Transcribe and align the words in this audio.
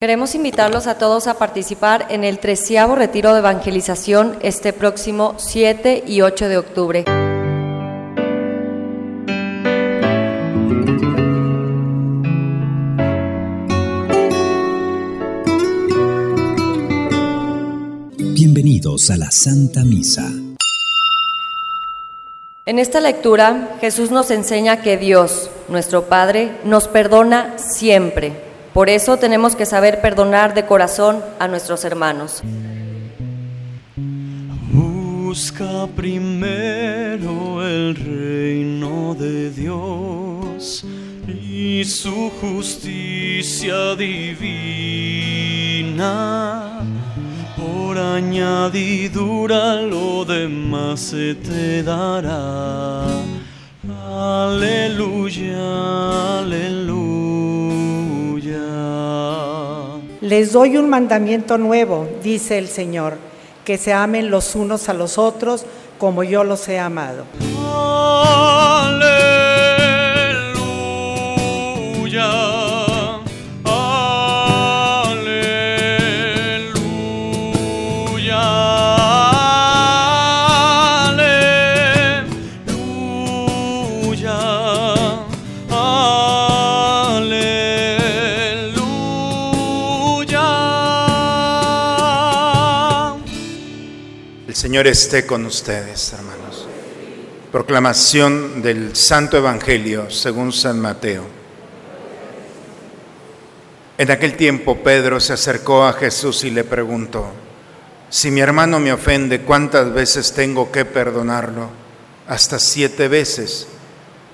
Queremos 0.00 0.36
invitarlos 0.36 0.86
a 0.86 0.96
todos 0.96 1.26
a 1.26 1.38
participar 1.38 2.06
en 2.10 2.22
el 2.22 2.38
treceavo 2.38 2.94
retiro 2.94 3.32
de 3.32 3.40
evangelización 3.40 4.38
este 4.42 4.72
próximo 4.72 5.34
7 5.38 6.04
y 6.06 6.20
8 6.20 6.48
de 6.48 6.56
octubre. 6.56 7.04
Bienvenidos 18.34 19.10
a 19.10 19.16
la 19.16 19.32
Santa 19.32 19.82
Misa. 19.82 20.30
En 22.66 22.78
esta 22.78 23.00
lectura 23.00 23.76
Jesús 23.80 24.12
nos 24.12 24.30
enseña 24.30 24.80
que 24.80 24.96
Dios, 24.96 25.50
nuestro 25.68 26.04
Padre, 26.04 26.52
nos 26.62 26.86
perdona 26.86 27.58
siempre 27.58 28.47
por 28.78 28.88
eso 28.88 29.16
tenemos 29.16 29.56
que 29.56 29.66
saber 29.66 30.00
perdonar 30.00 30.54
de 30.54 30.64
corazón 30.64 31.20
a 31.40 31.48
nuestros 31.48 31.84
hermanos. 31.84 32.44
Busca 34.72 35.88
primero 35.96 37.66
el 37.66 37.96
reino 37.96 39.16
de 39.16 39.50
Dios 39.50 40.84
y 41.26 41.84
su 41.86 42.30
justicia 42.40 43.96
divina. 43.96 45.48
Por 47.56 47.98
añadidura 47.98 49.82
lo 49.82 50.24
demás 50.24 51.00
se 51.00 51.34
te 51.34 51.82
dará. 51.82 53.02
Aleluya, 54.08 55.58
Les 60.28 60.52
doy 60.52 60.76
un 60.76 60.90
mandamiento 60.90 61.56
nuevo, 61.56 62.06
dice 62.22 62.58
el 62.58 62.68
Señor, 62.68 63.16
que 63.64 63.78
se 63.78 63.94
amen 63.94 64.30
los 64.30 64.54
unos 64.54 64.90
a 64.90 64.92
los 64.92 65.16
otros 65.16 65.64
como 65.98 66.22
yo 66.22 66.44
los 66.44 66.68
he 66.68 66.78
amado. 66.78 67.24
Señor 94.68 94.86
esté 94.86 95.24
con 95.24 95.46
ustedes, 95.46 96.12
hermanos. 96.12 96.68
Proclamación 97.50 98.60
del 98.60 98.94
Santo 98.94 99.38
Evangelio 99.38 100.10
según 100.10 100.52
San 100.52 100.78
Mateo. 100.78 101.24
En 103.96 104.10
aquel 104.10 104.36
tiempo 104.36 104.82
Pedro 104.82 105.20
se 105.20 105.32
acercó 105.32 105.86
a 105.86 105.94
Jesús 105.94 106.44
y 106.44 106.50
le 106.50 106.64
preguntó, 106.64 107.32
si 108.10 108.30
mi 108.30 108.42
hermano 108.42 108.78
me 108.78 108.92
ofende, 108.92 109.40
¿cuántas 109.40 109.90
veces 109.90 110.34
tengo 110.34 110.70
que 110.70 110.84
perdonarlo? 110.84 111.70
Hasta 112.26 112.58
siete 112.58 113.08
veces. 113.08 113.68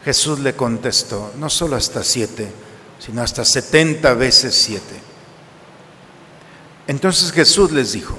Jesús 0.05 0.41
le 0.41 0.55
contestó, 0.55 1.33
no 1.39 1.49
solo 1.49 1.77
hasta 1.77 2.03
siete, 2.03 2.49
sino 2.99 3.23
hasta 3.23 3.45
setenta 3.45 4.15
veces 4.15 4.57
siete. 4.57 4.97
Entonces 6.89 7.31
Jesús 7.31 7.71
les 7.71 7.93
dijo, 7.93 8.19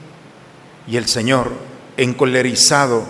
Y 0.87 0.97
el 0.97 1.07
Señor, 1.07 1.51
encolerizado, 1.97 3.05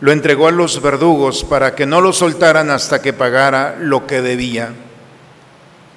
lo 0.00 0.12
entregó 0.12 0.48
a 0.48 0.52
los 0.52 0.82
verdugos 0.82 1.44
para 1.44 1.74
que 1.74 1.86
no 1.86 2.00
lo 2.00 2.12
soltaran 2.12 2.70
hasta 2.70 3.00
que 3.00 3.12
pagara 3.12 3.76
lo 3.80 4.06
que 4.06 4.20
debía. 4.20 4.70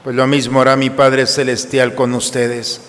Pues 0.03 0.15
lo 0.15 0.27
mismo 0.27 0.61
hará 0.61 0.75
mi 0.75 0.89
Padre 0.89 1.27
Celestial 1.27 1.93
con 1.93 2.13
ustedes, 2.13 2.81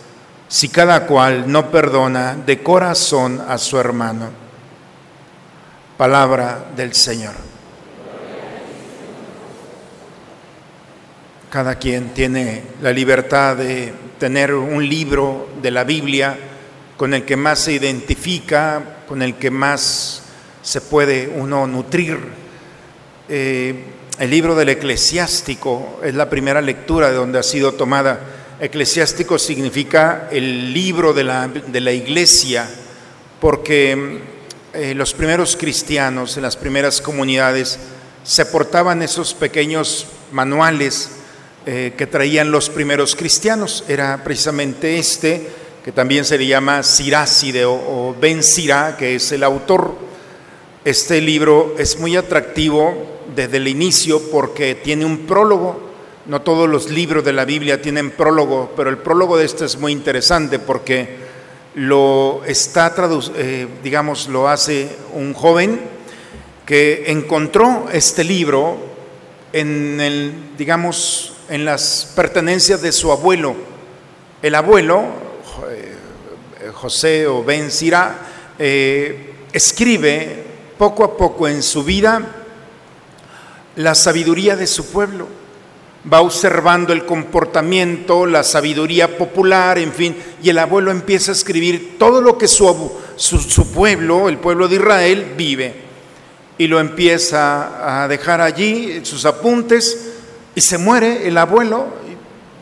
si 0.47 0.69
cada 0.69 1.07
cual 1.07 1.51
no 1.51 1.71
perdona 1.71 2.37
de 2.37 2.63
corazón 2.63 3.43
a 3.49 3.59
su 3.59 3.79
hermano. 3.79 4.31
Palabra 5.97 6.67
del 6.77 6.95
Señor. 6.95 7.35
Cada 11.51 11.75
quien 11.77 12.11
tiene 12.11 12.63
la 12.83 12.93
libertad 12.93 13.57
de 13.57 13.93
tener 14.19 14.55
un 14.55 14.87
libro 14.87 15.49
de 15.61 15.71
la 15.73 15.83
Biblia 15.83 16.39
con 16.99 17.15
el 17.15 17.25
que 17.25 17.37
más 17.37 17.61
se 17.61 17.73
identifica, 17.73 19.05
con 19.07 19.23
el 19.23 19.37
que 19.37 19.53
más 19.53 20.21
se 20.63 20.81
puede 20.81 21.29
uno 21.29 21.67
nutrir. 21.69 22.19
Eh, 23.29 23.85
el 24.19 24.31
libro 24.31 24.57
del 24.57 24.71
eclesiástico 24.71 26.01
es 26.03 26.17
la 26.17 26.29
primera 26.29 26.61
lectura 26.61 27.09
de 27.09 27.15
donde 27.15 27.39
ha 27.39 27.45
sido 27.45 27.73
tomada. 27.75 28.19
Eclesiástico 28.59 29.39
significa 29.39 30.29
el 30.33 30.75
libro 30.75 31.13
de 31.13 31.23
la, 31.23 31.47
de 31.47 31.81
la 31.81 31.93
iglesia, 31.93 32.69
porque 33.41 34.19
eh, 34.75 34.93
los 34.95 35.15
primeros 35.15 35.57
cristianos 35.57 36.37
en 36.37 36.43
las 36.43 36.57
primeras 36.57 37.01
comunidades 37.01 37.79
se 38.25 38.45
portaban 38.45 39.03
esos 39.03 39.35
pequeños 39.35 40.09
manuales 40.33 41.11
eh, 41.65 41.93
que 41.97 42.09
traían 42.09 42.51
los 42.51 42.69
primeros 42.69 43.15
cristianos. 43.15 43.85
Era 43.87 44.25
precisamente 44.25 44.99
este 44.99 45.49
que 45.89 45.93
también 45.93 46.27
se 46.27 46.37
le 46.37 46.47
llama 46.47 46.83
Siráside 46.83 47.65
o, 47.65 48.15
Ben 48.21 48.43
Sirá, 48.43 48.95
que 48.99 49.15
es 49.15 49.33
el 49.33 49.43
autor. 49.43 49.95
Este 50.85 51.19
libro 51.19 51.77
es 51.79 51.99
muy 51.99 52.15
atractivo 52.15 53.23
desde 53.35 53.57
el 53.57 53.69
inicio 53.69 54.21
porque 54.31 54.75
tiene 54.75 55.07
un 55.07 55.21
prólogo. 55.21 55.81
No 56.27 56.43
todos 56.43 56.69
los 56.69 56.91
libros 56.91 57.25
de 57.25 57.33
la 57.33 57.47
Biblia 57.47 57.81
tienen 57.81 58.11
prólogo, 58.11 58.71
pero 58.77 58.91
el 58.91 58.99
prólogo 58.99 59.39
de 59.39 59.47
este 59.47 59.65
es 59.65 59.79
muy 59.79 59.93
interesante 59.93 60.59
porque 60.59 61.09
lo 61.77 62.43
está 62.45 62.95
eh, 63.37 63.67
digamos, 63.83 64.29
lo 64.29 64.47
hace 64.47 64.91
un 65.15 65.33
joven 65.33 65.81
que 66.67 67.05
encontró 67.07 67.87
este 67.91 68.25
libro 68.25 68.77
en 69.55 70.03
el, 70.03 70.35
digamos, 70.59 71.33
en 71.49 71.65
las 71.65 72.13
pertenencias 72.15 72.83
de 72.83 72.93
su 72.93 73.11
abuelo. 73.11 73.57
El 74.43 74.55
abuelo 74.55 75.28
José 76.73 77.27
o 77.27 77.43
Ben 77.43 77.71
Sirá, 77.71 78.19
eh, 78.59 79.35
escribe 79.53 80.45
poco 80.77 81.05
a 81.05 81.17
poco 81.17 81.49
en 81.49 81.63
su 81.63 81.83
vida 81.83 82.23
la 83.77 83.95
sabiduría 83.95 84.57
de 84.57 84.67
su 84.67 84.87
pueblo. 84.87 85.27
Va 86.11 86.21
observando 86.21 86.93
el 86.93 87.05
comportamiento, 87.05 88.27
la 88.27 88.43
sabiduría 88.43 89.19
popular, 89.19 89.79
en 89.79 89.93
fin, 89.93 90.17
y 90.43 90.49
el 90.49 90.59
abuelo 90.59 90.91
empieza 90.91 91.33
a 91.33 91.35
escribir 91.35 91.99
todo 91.99 92.21
lo 92.21 92.39
que 92.39 92.49
su 92.49 93.73
pueblo, 93.75 94.29
el 94.29 94.39
pueblo 94.39 94.69
de 94.69 94.77
Israel, 94.77 95.35
vive. 95.37 95.75
Y 96.57 96.67
lo 96.67 96.81
empieza 96.81 98.03
a 98.03 98.09
dejar 98.09 98.41
allí, 98.41 99.01
sus 99.05 99.25
apuntes, 99.25 100.13
y 100.55 100.61
se 100.61 100.79
muere 100.79 101.27
el 101.29 101.37
abuelo. 101.37 101.87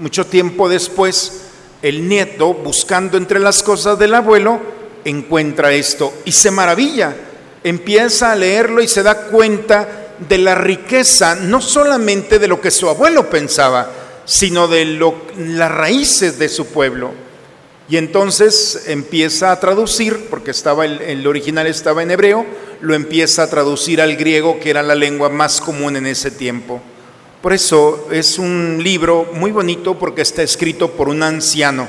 Mucho 0.00 0.26
tiempo 0.26 0.68
después, 0.68 1.45
el 1.88 2.08
nieto, 2.08 2.52
buscando 2.52 3.16
entre 3.16 3.38
las 3.38 3.62
cosas 3.62 3.96
del 3.96 4.14
abuelo, 4.14 4.60
encuentra 5.04 5.72
esto 5.72 6.12
y 6.24 6.32
se 6.32 6.50
maravilla. 6.50 7.14
Empieza 7.62 8.32
a 8.32 8.36
leerlo 8.36 8.82
y 8.82 8.88
se 8.88 9.04
da 9.04 9.26
cuenta 9.26 10.14
de 10.28 10.38
la 10.38 10.56
riqueza, 10.56 11.36
no 11.36 11.60
solamente 11.60 12.40
de 12.40 12.48
lo 12.48 12.60
que 12.60 12.72
su 12.72 12.88
abuelo 12.88 13.30
pensaba, 13.30 13.88
sino 14.24 14.66
de 14.66 15.00
las 15.38 15.70
raíces 15.70 16.40
de 16.40 16.48
su 16.48 16.66
pueblo. 16.66 17.12
Y 17.88 17.98
entonces 17.98 18.86
empieza 18.88 19.52
a 19.52 19.60
traducir, 19.60 20.26
porque 20.28 20.50
estaba 20.50 20.84
el, 20.84 21.00
el 21.02 21.24
original 21.24 21.68
estaba 21.68 22.02
en 22.02 22.10
hebreo, 22.10 22.44
lo 22.80 22.94
empieza 22.94 23.44
a 23.44 23.50
traducir 23.50 24.00
al 24.00 24.16
griego, 24.16 24.58
que 24.58 24.70
era 24.70 24.82
la 24.82 24.96
lengua 24.96 25.28
más 25.28 25.60
común 25.60 25.94
en 25.94 26.06
ese 26.06 26.32
tiempo. 26.32 26.82
Por 27.46 27.52
eso 27.52 28.08
es 28.10 28.40
un 28.40 28.80
libro 28.82 29.30
muy 29.34 29.52
bonito 29.52 29.96
porque 29.96 30.22
está 30.22 30.42
escrito 30.42 30.90
por 30.90 31.08
un 31.08 31.22
anciano, 31.22 31.86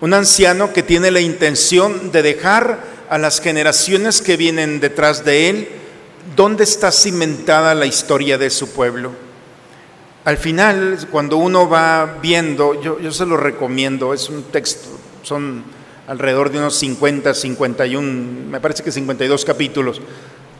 un 0.00 0.14
anciano 0.14 0.72
que 0.72 0.84
tiene 0.84 1.10
la 1.10 1.18
intención 1.18 2.12
de 2.12 2.22
dejar 2.22 2.84
a 3.10 3.18
las 3.18 3.40
generaciones 3.40 4.22
que 4.22 4.36
vienen 4.36 4.78
detrás 4.78 5.24
de 5.24 5.50
él 5.50 5.68
dónde 6.36 6.62
está 6.62 6.92
cimentada 6.92 7.74
la 7.74 7.86
historia 7.86 8.38
de 8.38 8.48
su 8.48 8.68
pueblo. 8.68 9.10
Al 10.24 10.36
final, 10.36 11.08
cuando 11.10 11.36
uno 11.36 11.68
va 11.68 12.18
viendo, 12.22 12.80
yo, 12.80 13.10
se 13.10 13.26
lo 13.26 13.36
recomiendo, 13.36 14.14
es 14.14 14.28
un 14.28 14.44
texto, 14.44 14.86
son 15.24 15.64
alrededor 16.06 16.52
de 16.52 16.58
unos 16.58 16.76
50, 16.76 17.34
51, 17.34 18.50
me 18.50 18.60
parece 18.60 18.84
que 18.84 18.92
52 18.92 19.44
capítulos, 19.44 20.00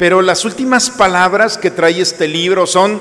pero 0.01 0.21
las 0.21 0.45
últimas 0.45 0.91
palabras 0.91 1.57
que 1.57 1.71
trae 1.71 2.01
este 2.01 2.27
libro 2.27 2.67
son 2.67 3.01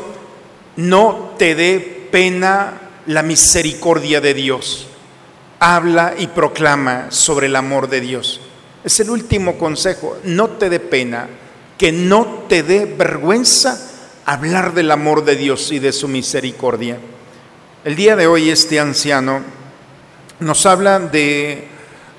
no 0.77 1.33
te 1.37 1.55
dé 1.55 2.07
pena 2.11 2.81
la 3.07 3.23
misericordia 3.23 4.21
de 4.21 4.33
Dios. 4.33 4.87
Habla 5.59 6.15
y 6.17 6.27
proclama 6.27 7.07
sobre 7.09 7.47
el 7.47 7.55
amor 7.55 7.89
de 7.89 8.01
Dios. 8.01 8.41
Es 8.83 8.99
el 8.99 9.09
último 9.09 9.57
consejo. 9.57 10.17
No 10.23 10.49
te 10.49 10.69
dé 10.69 10.79
pena, 10.79 11.27
que 11.77 11.91
no 11.91 12.45
te 12.47 12.63
dé 12.63 12.85
vergüenza 12.85 13.91
hablar 14.25 14.73
del 14.73 14.91
amor 14.91 15.23
de 15.23 15.35
Dios 15.35 15.71
y 15.71 15.79
de 15.79 15.91
su 15.91 16.07
misericordia. 16.07 16.97
El 17.83 17.95
día 17.95 18.15
de 18.15 18.27
hoy 18.27 18.49
este 18.49 18.79
anciano 18.79 19.41
nos 20.39 20.65
habla 20.65 20.99
de 20.99 21.67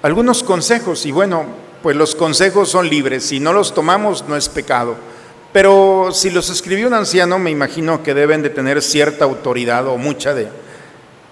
algunos 0.03 0.43
consejos 0.44 1.05
y 1.06 1.11
bueno, 1.11 1.44
pues 1.82 1.97
los 1.97 2.14
consejos 2.14 2.69
son 2.69 2.88
libres. 2.88 3.26
Si 3.26 3.41
no 3.41 3.53
los 3.53 3.75
tomamos 3.75 4.25
no 4.29 4.37
es 4.37 4.49
pecado. 4.49 4.97
Pero 5.56 6.11
si 6.12 6.29
los 6.29 6.50
escribió 6.50 6.87
un 6.87 6.93
anciano, 6.93 7.38
me 7.38 7.50
imagino 7.50 8.03
que 8.03 8.12
deben 8.12 8.43
de 8.43 8.50
tener 8.50 8.82
cierta 8.82 9.25
autoridad 9.25 9.87
o 9.87 9.97
mucha 9.97 10.35
de. 10.35 10.49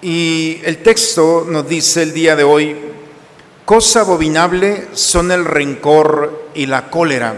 Y 0.00 0.62
el 0.64 0.78
texto 0.78 1.46
nos 1.46 1.68
dice 1.68 2.04
el 2.04 2.14
día 2.14 2.34
de 2.34 2.42
hoy, 2.42 2.74
cosa 3.66 4.00
abominable 4.00 4.88
son 4.94 5.30
el 5.30 5.44
rencor 5.44 6.48
y 6.54 6.64
la 6.64 6.88
cólera. 6.88 7.34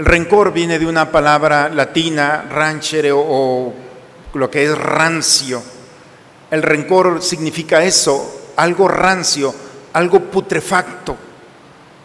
El 0.00 0.06
rencor 0.06 0.52
viene 0.52 0.80
de 0.80 0.86
una 0.86 1.12
palabra 1.12 1.68
latina, 1.68 2.44
ranchere 2.50 3.12
o, 3.12 3.20
o 3.20 3.74
lo 4.34 4.50
que 4.50 4.64
es 4.64 4.76
rancio. 4.76 5.62
El 6.50 6.62
rencor 6.64 7.22
significa 7.22 7.84
eso, 7.84 8.50
algo 8.56 8.88
rancio, 8.88 9.54
algo 9.92 10.18
putrefacto 10.18 11.16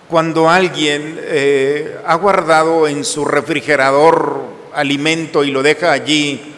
cuando 0.09 0.49
alguien 0.49 1.19
eh, 1.21 1.99
ha 2.03 2.15
guardado 2.15 2.87
en 2.87 3.05
su 3.05 3.25
refrigerador 3.25 4.41
alimento 4.73 5.43
y 5.43 5.51
lo 5.51 5.61
deja 5.61 5.91
allí 5.91 6.55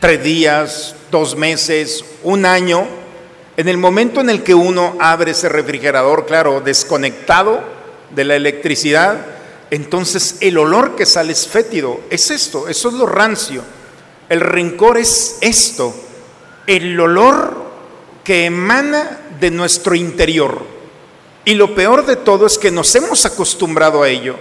tres 0.00 0.24
días, 0.24 0.96
dos 1.12 1.36
meses, 1.36 2.04
un 2.24 2.44
año, 2.44 2.84
en 3.56 3.68
el 3.68 3.78
momento 3.78 4.20
en 4.20 4.28
el 4.28 4.42
que 4.42 4.54
uno 4.54 4.96
abre 4.98 5.30
ese 5.30 5.48
refrigerador, 5.48 6.26
claro, 6.26 6.60
desconectado 6.60 7.62
de 8.10 8.24
la 8.24 8.34
electricidad, 8.34 9.24
entonces 9.70 10.38
el 10.40 10.58
olor 10.58 10.96
que 10.96 11.06
sale 11.06 11.32
es 11.32 11.46
fétido, 11.46 12.00
es 12.10 12.32
esto, 12.32 12.66
eso 12.68 12.88
es 12.88 12.94
lo 12.94 13.06
rancio. 13.06 13.62
El 14.28 14.40
rencor 14.40 14.98
es 14.98 15.38
esto, 15.40 15.94
el 16.66 16.98
olor 16.98 17.66
que 18.24 18.46
emana 18.46 19.20
de 19.38 19.52
nuestro 19.52 19.94
interior. 19.94 20.75
Y 21.46 21.54
lo 21.54 21.76
peor 21.76 22.04
de 22.04 22.16
todo 22.16 22.44
es 22.44 22.58
que 22.58 22.72
nos 22.72 22.92
hemos 22.96 23.24
acostumbrado 23.24 24.02
a 24.02 24.08
ello. 24.08 24.34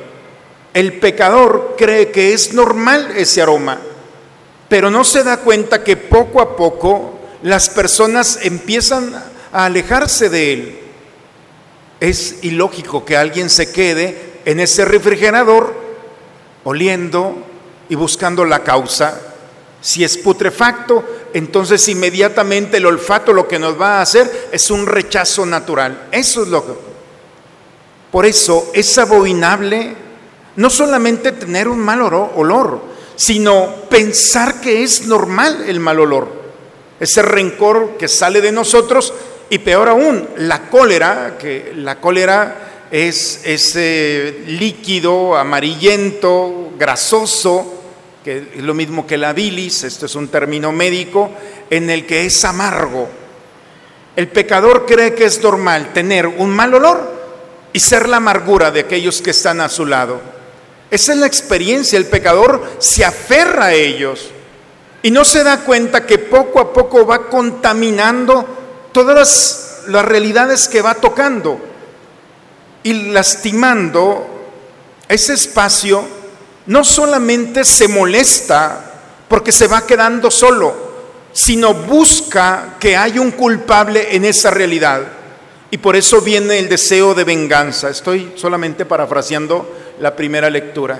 El 0.74 0.94
pecador 1.00 1.76
cree 1.78 2.10
que 2.10 2.34
es 2.34 2.52
normal 2.52 3.14
ese 3.16 3.44
aroma, 3.44 3.80
pero 4.68 4.90
no 4.90 5.04
se 5.04 5.24
da 5.24 5.38
cuenta 5.38 5.84
que 5.84 5.98
poco 5.98 6.42
a 6.42 6.56
poco 6.56 7.20
las 7.44 7.70
personas 7.70 8.40
empiezan 8.42 9.14
a 9.52 9.66
alejarse 9.66 10.30
de 10.30 10.54
él. 10.54 10.80
Es 12.00 12.38
ilógico 12.42 13.06
que 13.06 13.16
alguien 13.16 13.52
se 13.52 13.72
quede 13.72 14.40
en 14.44 14.60
ese 14.60 14.84
refrigerador 14.84 15.76
oliendo 16.64 17.38
y 17.88 17.94
buscando 17.94 18.46
la 18.46 18.64
causa. 18.64 19.22
Si 19.80 20.04
es 20.04 20.18
putrefacto, 20.18 21.06
entonces 21.36 21.88
inmediatamente 21.88 22.78
el 22.78 22.88
olfato 22.88 23.32
lo 23.32 23.48
que 23.48 23.60
nos 23.60 23.80
va 23.80 24.00
a 24.00 24.02
hacer 24.02 24.50
es 24.52 24.72
un 24.72 24.88
rechazo 24.88 25.46
natural. 25.46 26.08
Eso 26.12 26.42
es 26.42 26.48
lo 26.48 26.66
que 26.66 26.95
por 28.16 28.26
eso 28.26 28.72
es 28.74 28.98
abominable 28.98 29.94
no 30.56 30.70
solamente 30.70 31.34
tener 31.34 31.68
un 31.68 31.80
mal 31.80 32.02
olor, 32.02 32.80
sino 33.18 33.68
pensar 33.90 34.62
que 34.62 34.84
es 34.84 35.06
normal 35.06 35.66
el 35.68 35.82
mal 35.82 36.00
olor. 36.00 36.30
Ese 36.98 37.22
rencor 37.22 37.98
que 38.00 38.08
sale 38.08 38.40
de 38.40 38.54
nosotros 38.54 39.14
y 39.50 39.58
peor 39.58 39.90
aún, 39.90 40.30
la 40.38 40.70
cólera, 40.70 41.36
que 41.38 41.74
la 41.76 42.00
cólera 42.00 42.88
es 42.90 43.42
ese 43.44 44.44
líquido 44.48 45.36
amarillento, 45.36 46.72
grasoso, 46.80 47.82
que 48.24 48.38
es 48.56 48.64
lo 48.64 48.74
mismo 48.74 49.06
que 49.06 49.18
la 49.18 49.34
bilis, 49.34 49.84
esto 49.84 50.06
es 50.06 50.16
un 50.16 50.30
término 50.30 50.72
médico, 50.72 51.32
en 51.70 51.90
el 51.90 52.06
que 52.06 52.26
es 52.26 52.46
amargo. 52.46 53.10
El 54.16 54.30
pecador 54.30 54.86
cree 54.86 55.14
que 55.14 55.26
es 55.26 55.44
normal 55.44 55.92
tener 55.92 56.28
un 56.28 56.50
mal 56.52 56.74
olor 56.74 57.15
y 57.76 57.82
ser 57.82 58.08
la 58.08 58.18
amargura 58.18 58.72
de 58.72 58.80
aquellos 58.80 59.22
que 59.22 59.32
están 59.32 59.60
a 59.60 59.68
su 59.68 59.86
lado. 59.86 60.22
Esa 60.90 61.12
es 61.12 61.20
la 61.20 61.26
experiencia, 61.26 61.98
el 61.98 62.06
pecador 62.06 62.66
se 62.80 63.04
aferra 63.04 63.66
a 63.66 63.74
ellos 63.74 64.30
y 65.04 65.12
no 65.12 65.26
se 65.26 65.44
da 65.44 65.60
cuenta 65.60 66.06
que 66.06 66.18
poco 66.18 66.62
a 66.62 66.72
poco 66.72 67.06
va 67.06 67.28
contaminando 67.28 68.48
todas 68.94 69.84
las, 69.90 70.06
realidades 70.06 70.70
que 70.70 70.82
va 70.82 70.96
tocando 70.96 71.60
y 72.82 73.12
lastimando 73.12 74.26
ese 75.10 75.34
espacio, 75.34 76.02
no 76.68 76.86
solamente 76.86 77.66
se 77.66 77.90
molesta 77.90 78.94
porque 79.28 79.52
se 79.52 79.68
va 79.68 79.86
quedando 79.86 80.32
solo, 80.32 80.74
sino 81.34 81.74
busca 81.74 82.78
que 82.80 82.96
haya 82.96 83.20
un 83.20 83.32
culpable 83.32 84.16
en 84.16 84.24
esa 84.24 84.50
realidad. 84.50 85.15
Y 85.76 85.78
por 85.78 85.98
eso 85.98 86.22
viene 86.22 86.58
el 86.58 86.70
deseo 86.70 87.14
de 87.14 87.26
venganza. 87.26 87.90
Estoy 87.90 88.32
solamente 88.36 88.86
parafraseando 88.86 89.76
la 90.00 90.16
primera 90.16 90.50
lectura. 90.50 90.98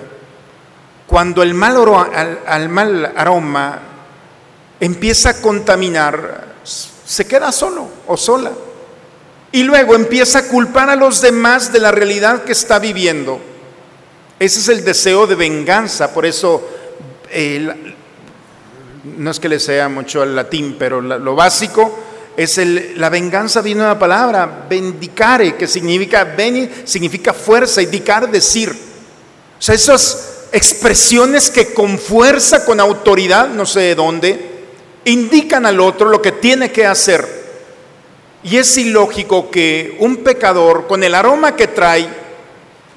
Cuando 1.08 1.42
el 1.42 1.54
mal, 1.54 1.78
al, 2.46 2.68
mal 2.68 3.14
aroma 3.16 3.80
empieza 4.78 5.30
a 5.30 5.42
contaminar, 5.42 6.56
se 6.66 7.26
queda 7.26 7.54
solo 7.54 7.88
o 8.06 8.18
sola. 8.18 8.52
Y 9.54 9.64
luego 9.64 9.96
empieza 9.96 10.40
a 10.40 10.48
culpar 10.50 10.90
a 10.90 10.98
los 10.98 11.22
demás 11.22 11.72
de 11.72 11.80
la 11.80 11.92
realidad 11.92 12.44
que 12.44 12.52
está 12.52 12.78
viviendo. 12.78 13.40
Ese 14.38 14.60
es 14.60 14.68
el 14.68 14.84
deseo 14.84 15.26
de 15.26 15.36
venganza. 15.36 16.14
Por 16.14 16.26
eso, 16.26 16.70
no 19.18 19.32
es 19.32 19.40
que 19.40 19.48
le 19.48 19.58
sea 19.62 19.88
mucho 19.88 20.22
al 20.22 20.36
latín, 20.36 20.76
pero 20.78 21.00
lo 21.00 21.34
básico 21.34 21.98
es 22.38 22.58
la 22.98 23.10
venganza 23.10 23.62
viene 23.62 23.82
de 23.82 23.88
una 23.88 24.00
palabra, 24.00 24.66
vendicare, 24.70 25.56
que 25.56 25.68
significa 25.68 26.24
venir, 26.24 26.84
significa 26.86 27.34
fuerza, 27.34 27.82
y 27.82 27.86
dicar, 27.86 28.30
decir. 28.30 28.70
O 29.58 29.62
sea, 29.62 29.76
esas 29.76 30.48
expresiones 30.52 31.50
que 31.50 31.74
con 31.74 31.98
fuerza, 31.98 32.66
con 32.66 32.80
autoridad, 32.80 33.48
no 33.48 33.66
sé 33.66 33.82
de 33.82 33.96
dónde, 33.96 34.52
indican 35.06 35.66
al 35.66 35.80
otro 35.80 36.10
lo 36.10 36.22
que 36.22 36.34
tiene 36.34 36.72
que 36.72 36.86
hacer. 36.86 37.46
Y 38.44 38.58
es 38.58 38.78
ilógico 38.78 39.50
que 39.50 39.96
un 40.00 40.18
pecador, 40.18 40.88
con 40.88 41.04
el 41.04 41.16
aroma 41.16 41.56
que 41.56 41.68
trae, 41.68 42.08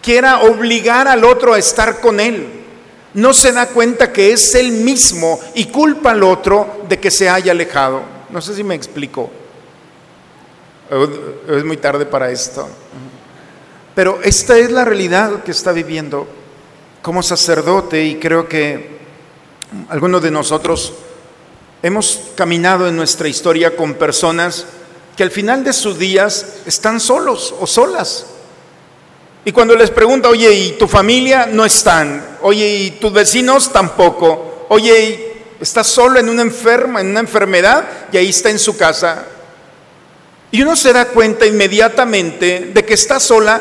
quiera 0.02 0.40
obligar 0.40 1.08
al 1.08 1.24
otro 1.24 1.54
a 1.54 1.58
estar 1.58 2.00
con 2.00 2.20
él. 2.20 2.46
No 3.14 3.32
se 3.32 3.52
da 3.52 3.68
cuenta 3.68 4.12
que 4.12 4.32
es 4.32 4.54
él 4.54 4.72
mismo 4.72 5.40
y 5.54 5.66
culpa 5.66 6.10
al 6.10 6.22
otro 6.22 6.82
de 6.88 6.98
que 6.98 7.10
se 7.10 7.28
haya 7.28 7.52
alejado. 7.52 8.17
No 8.30 8.40
sé 8.40 8.54
si 8.54 8.62
me 8.62 8.74
explico. 8.74 9.30
Es 11.48 11.64
muy 11.64 11.76
tarde 11.76 12.06
para 12.06 12.30
esto. 12.30 12.68
Pero 13.94 14.20
esta 14.22 14.56
es 14.56 14.70
la 14.70 14.84
realidad 14.84 15.42
que 15.42 15.50
está 15.50 15.72
viviendo 15.72 16.26
como 17.02 17.22
sacerdote 17.22 18.04
y 18.04 18.16
creo 18.16 18.48
que 18.48 18.98
algunos 19.88 20.22
de 20.22 20.30
nosotros 20.30 20.94
hemos 21.82 22.20
caminado 22.34 22.88
en 22.88 22.96
nuestra 22.96 23.28
historia 23.28 23.76
con 23.76 23.94
personas 23.94 24.66
que 25.16 25.22
al 25.22 25.30
final 25.30 25.64
de 25.64 25.72
sus 25.72 25.98
días 25.98 26.60
están 26.64 27.00
solos 27.00 27.54
o 27.58 27.66
solas. 27.66 28.26
Y 29.44 29.52
cuando 29.52 29.74
les 29.74 29.90
pregunta, 29.90 30.28
oye, 30.28 30.52
¿y 30.52 30.72
tu 30.72 30.86
familia? 30.86 31.46
No 31.46 31.64
están. 31.64 32.38
Oye, 32.42 32.68
¿y 32.68 32.90
tus 32.92 33.12
vecinos? 33.12 33.72
Tampoco. 33.72 34.66
Oye, 34.68 35.27
¿estás 35.60 35.86
solo 35.86 36.18
en 36.18 36.28
una 36.28 36.42
enferma, 36.42 37.00
en 37.00 37.08
una 37.08 37.20
enfermedad? 37.20 37.84
Y 38.12 38.16
ahí 38.16 38.28
está 38.30 38.50
en 38.50 38.58
su 38.58 38.76
casa. 38.76 39.24
Y 40.50 40.62
uno 40.62 40.76
se 40.76 40.92
da 40.92 41.06
cuenta 41.06 41.46
inmediatamente 41.46 42.70
de 42.72 42.84
que 42.84 42.94
está 42.94 43.20
sola, 43.20 43.60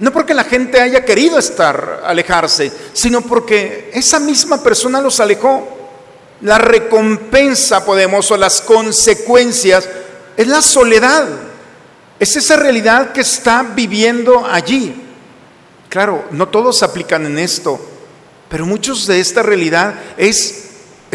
no 0.00 0.12
porque 0.12 0.34
la 0.34 0.44
gente 0.44 0.80
haya 0.80 1.04
querido 1.04 1.38
estar, 1.38 2.02
alejarse, 2.04 2.72
sino 2.92 3.20
porque 3.20 3.90
esa 3.94 4.18
misma 4.18 4.62
persona 4.62 5.00
los 5.00 5.20
alejó. 5.20 5.68
La 6.40 6.58
recompensa, 6.58 7.84
podemos, 7.84 8.30
o 8.30 8.36
las 8.36 8.60
consecuencias 8.60 9.88
es 10.36 10.46
la 10.46 10.60
soledad. 10.60 11.26
Es 12.18 12.36
esa 12.36 12.56
realidad 12.56 13.12
que 13.12 13.20
está 13.20 13.62
viviendo 13.74 14.44
allí. 14.44 15.02
Claro, 15.88 16.24
no 16.32 16.48
todos 16.48 16.82
aplican 16.82 17.24
en 17.26 17.38
esto, 17.38 17.80
pero 18.48 18.66
muchos 18.66 19.06
de 19.06 19.20
esta 19.20 19.42
realidad 19.42 19.94
es, 20.16 20.63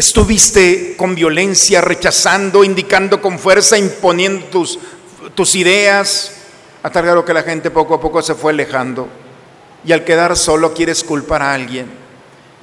estuviste 0.00 0.94
con 0.96 1.14
violencia, 1.14 1.80
rechazando, 1.80 2.64
indicando 2.64 3.20
con 3.20 3.38
fuerza, 3.38 3.78
imponiendo 3.78 4.46
tus, 4.46 4.78
tus 5.34 5.54
ideas, 5.54 6.32
a 6.82 6.90
tal 6.90 7.04
grado 7.04 7.24
que 7.24 7.34
la 7.34 7.42
gente 7.42 7.70
poco 7.70 7.94
a 7.94 8.00
poco 8.00 8.22
se 8.22 8.34
fue 8.34 8.52
alejando. 8.52 9.08
Y 9.84 9.92
al 9.92 10.04
quedar 10.04 10.36
solo 10.36 10.74
quieres 10.74 11.04
culpar 11.04 11.42
a 11.42 11.54
alguien. 11.54 11.86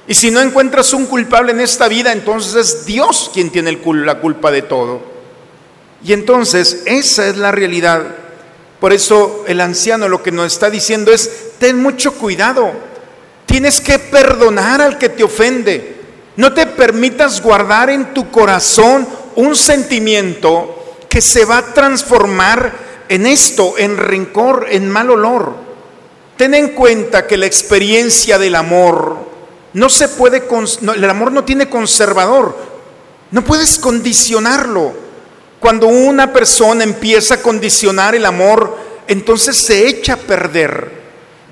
Y 0.06 0.14
si 0.14 0.30
no 0.30 0.40
encuentras 0.40 0.92
un 0.92 1.06
culpable 1.06 1.52
en 1.52 1.60
esta 1.60 1.86
vida, 1.86 2.12
entonces 2.12 2.54
es 2.54 2.86
Dios 2.86 3.30
quien 3.32 3.50
tiene 3.50 3.78
la 4.04 4.18
culpa 4.20 4.50
de 4.50 4.62
todo. 4.62 5.00
Y 6.04 6.12
entonces 6.12 6.82
esa 6.86 7.28
es 7.28 7.36
la 7.36 7.52
realidad. 7.52 8.02
Por 8.80 8.92
eso 8.92 9.44
el 9.46 9.60
anciano 9.60 10.08
lo 10.08 10.22
que 10.22 10.32
nos 10.32 10.52
está 10.52 10.70
diciendo 10.70 11.12
es, 11.12 11.52
ten 11.58 11.80
mucho 11.80 12.14
cuidado, 12.14 12.72
tienes 13.46 13.80
que 13.80 13.98
perdonar 13.98 14.80
al 14.80 14.98
que 14.98 15.08
te 15.08 15.22
ofende. 15.24 15.97
No 16.38 16.54
te 16.54 16.66
permitas 16.66 17.42
guardar 17.42 17.90
en 17.90 18.14
tu 18.14 18.30
corazón 18.30 19.08
un 19.34 19.56
sentimiento 19.56 20.94
que 21.08 21.20
se 21.20 21.44
va 21.44 21.58
a 21.58 21.74
transformar 21.74 22.72
en 23.08 23.26
esto, 23.26 23.74
en 23.76 23.96
rencor, 23.96 24.68
en 24.70 24.88
mal 24.88 25.10
olor. 25.10 25.56
Ten 26.36 26.54
en 26.54 26.68
cuenta 26.68 27.26
que 27.26 27.36
la 27.36 27.46
experiencia 27.46 28.38
del 28.38 28.54
amor 28.54 29.16
no 29.72 29.88
se 29.88 30.06
puede, 30.06 30.44
el 30.94 31.10
amor 31.10 31.32
no 31.32 31.42
tiene 31.42 31.68
conservador, 31.68 32.56
no 33.32 33.42
puedes 33.42 33.76
condicionarlo. 33.76 34.92
Cuando 35.58 35.88
una 35.88 36.32
persona 36.32 36.84
empieza 36.84 37.34
a 37.34 37.42
condicionar 37.42 38.14
el 38.14 38.24
amor, 38.24 38.78
entonces 39.08 39.56
se 39.56 39.88
echa 39.88 40.12
a 40.12 40.18
perder. 40.18 40.98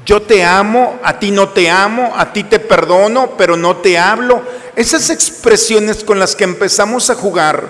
Yo 0.06 0.22
te 0.22 0.44
amo, 0.44 1.00
a 1.02 1.18
ti 1.18 1.32
no 1.32 1.48
te 1.48 1.68
amo, 1.68 2.14
a 2.16 2.32
ti 2.32 2.44
te 2.44 2.60
perdono, 2.60 3.32
pero 3.36 3.56
no 3.56 3.78
te 3.78 3.98
hablo. 3.98 4.40
Esas 4.76 5.08
expresiones 5.08 6.04
con 6.04 6.18
las 6.18 6.36
que 6.36 6.44
empezamos 6.44 7.08
a 7.08 7.14
jugar, 7.14 7.66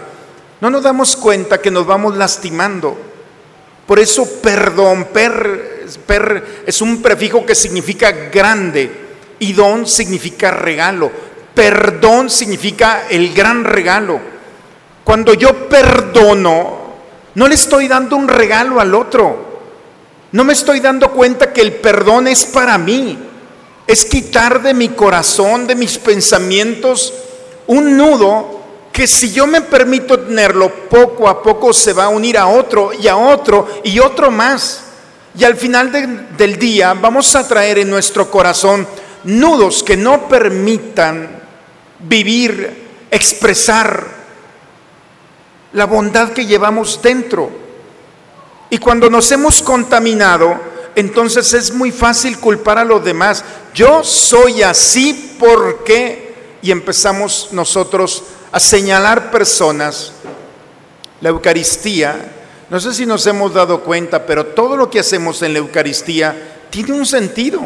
no 0.60 0.70
nos 0.70 0.82
damos 0.82 1.14
cuenta 1.14 1.60
que 1.60 1.70
nos 1.70 1.86
vamos 1.86 2.16
lastimando. 2.16 2.98
Por 3.86 4.00
eso 4.00 4.28
perdón, 4.42 5.06
per, 5.12 5.86
per 6.04 6.64
es 6.66 6.80
un 6.82 7.00
prefijo 7.00 7.46
que 7.46 7.54
significa 7.54 8.10
grande 8.10 8.90
y 9.38 9.52
don 9.52 9.86
significa 9.86 10.50
regalo. 10.50 11.12
Perdón 11.54 12.28
significa 12.28 13.06
el 13.08 13.32
gran 13.32 13.62
regalo. 13.62 14.20
Cuando 15.04 15.34
yo 15.34 15.68
perdono, 15.68 16.86
no 17.36 17.46
le 17.46 17.54
estoy 17.54 17.86
dando 17.86 18.16
un 18.16 18.26
regalo 18.26 18.80
al 18.80 18.92
otro. 18.92 19.46
No 20.32 20.42
me 20.42 20.54
estoy 20.54 20.80
dando 20.80 21.12
cuenta 21.12 21.52
que 21.52 21.60
el 21.60 21.74
perdón 21.74 22.26
es 22.26 22.44
para 22.46 22.76
mí. 22.78 23.16
Es 23.86 24.04
quitar 24.04 24.62
de 24.62 24.74
mi 24.74 24.90
corazón, 24.90 25.66
de 25.66 25.74
mis 25.74 25.98
pensamientos, 25.98 27.12
un 27.66 27.96
nudo 27.96 28.56
que 28.92 29.06
si 29.06 29.30
yo 29.30 29.46
me 29.46 29.60
permito 29.60 30.18
tenerlo, 30.18 30.72
poco 30.88 31.28
a 31.28 31.42
poco 31.42 31.72
se 31.72 31.92
va 31.92 32.04
a 32.04 32.08
unir 32.08 32.38
a 32.38 32.46
otro 32.46 32.92
y 32.98 33.08
a 33.08 33.16
otro 33.16 33.68
y 33.84 33.98
otro 33.98 34.30
más. 34.30 34.84
Y 35.38 35.44
al 35.44 35.56
final 35.56 35.92
del 36.36 36.58
día 36.58 36.94
vamos 36.94 37.36
a 37.36 37.46
traer 37.46 37.78
en 37.78 37.90
nuestro 37.90 38.30
corazón 38.30 38.86
nudos 39.24 39.82
que 39.82 39.96
no 39.96 40.28
permitan 40.28 41.28
vivir, 41.98 42.86
expresar 43.10 44.06
la 45.74 45.84
bondad 45.84 46.30
que 46.30 46.46
llevamos 46.46 47.00
dentro. 47.02 47.50
Y 48.70 48.78
cuando 48.78 49.10
nos 49.10 49.30
hemos 49.30 49.60
contaminado, 49.60 50.58
entonces 50.94 51.52
es 51.52 51.72
muy 51.74 51.92
fácil 51.92 52.38
culpar 52.38 52.78
a 52.78 52.84
los 52.84 53.04
demás. 53.04 53.44
Yo 53.76 54.02
soy 54.02 54.64
así 54.64 55.36
porque... 55.38 56.24
Y 56.62 56.72
empezamos 56.72 57.50
nosotros 57.52 58.24
a 58.50 58.58
señalar 58.58 59.30
personas. 59.30 60.10
La 61.20 61.28
Eucaristía, 61.28 62.32
no 62.68 62.80
sé 62.80 62.92
si 62.92 63.06
nos 63.06 63.24
hemos 63.28 63.54
dado 63.54 63.82
cuenta, 63.82 64.26
pero 64.26 64.46
todo 64.46 64.76
lo 64.76 64.90
que 64.90 64.98
hacemos 64.98 65.40
en 65.42 65.52
la 65.52 65.60
Eucaristía 65.60 66.34
tiene 66.70 66.92
un 66.92 67.06
sentido. 67.06 67.60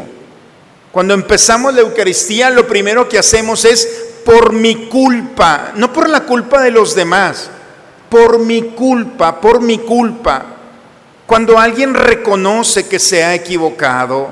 Cuando 0.91 1.15
empezamos 1.15 1.73
la 1.73 1.81
Eucaristía, 1.81 2.51
lo 2.51 2.67
primero 2.67 3.09
que 3.09 3.17
hacemos 3.17 3.65
es 3.65 3.87
por 4.23 4.53
mi 4.53 4.87
culpa, 4.87 5.71
no 5.75 5.91
por 5.91 6.07
la 6.07 6.25
culpa 6.25 6.61
de 6.61 6.69
los 6.69 6.93
demás 6.93 7.49
por 8.11 8.39
mi 8.39 8.61
culpa, 8.63 9.39
por 9.39 9.61
mi 9.61 9.77
culpa. 9.79 10.43
Cuando 11.25 11.57
alguien 11.57 11.93
reconoce 11.93 12.89
que 12.89 12.99
se 12.99 13.23
ha 13.23 13.33
equivocado, 13.33 14.31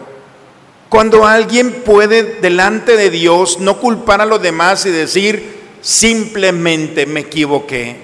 cuando 0.90 1.28
alguien 1.28 1.84
puede 1.86 2.24
delante 2.42 2.98
de 2.98 3.12
Dios 3.12 3.60
no 3.60 3.80
culpar 3.80 4.22
a 4.22 4.26
los 4.26 4.42
demás 4.42 4.88
y 4.88 4.90
decir, 4.90 5.60
simplemente 5.82 7.06
me 7.06 7.22
equivoqué. 7.22 7.96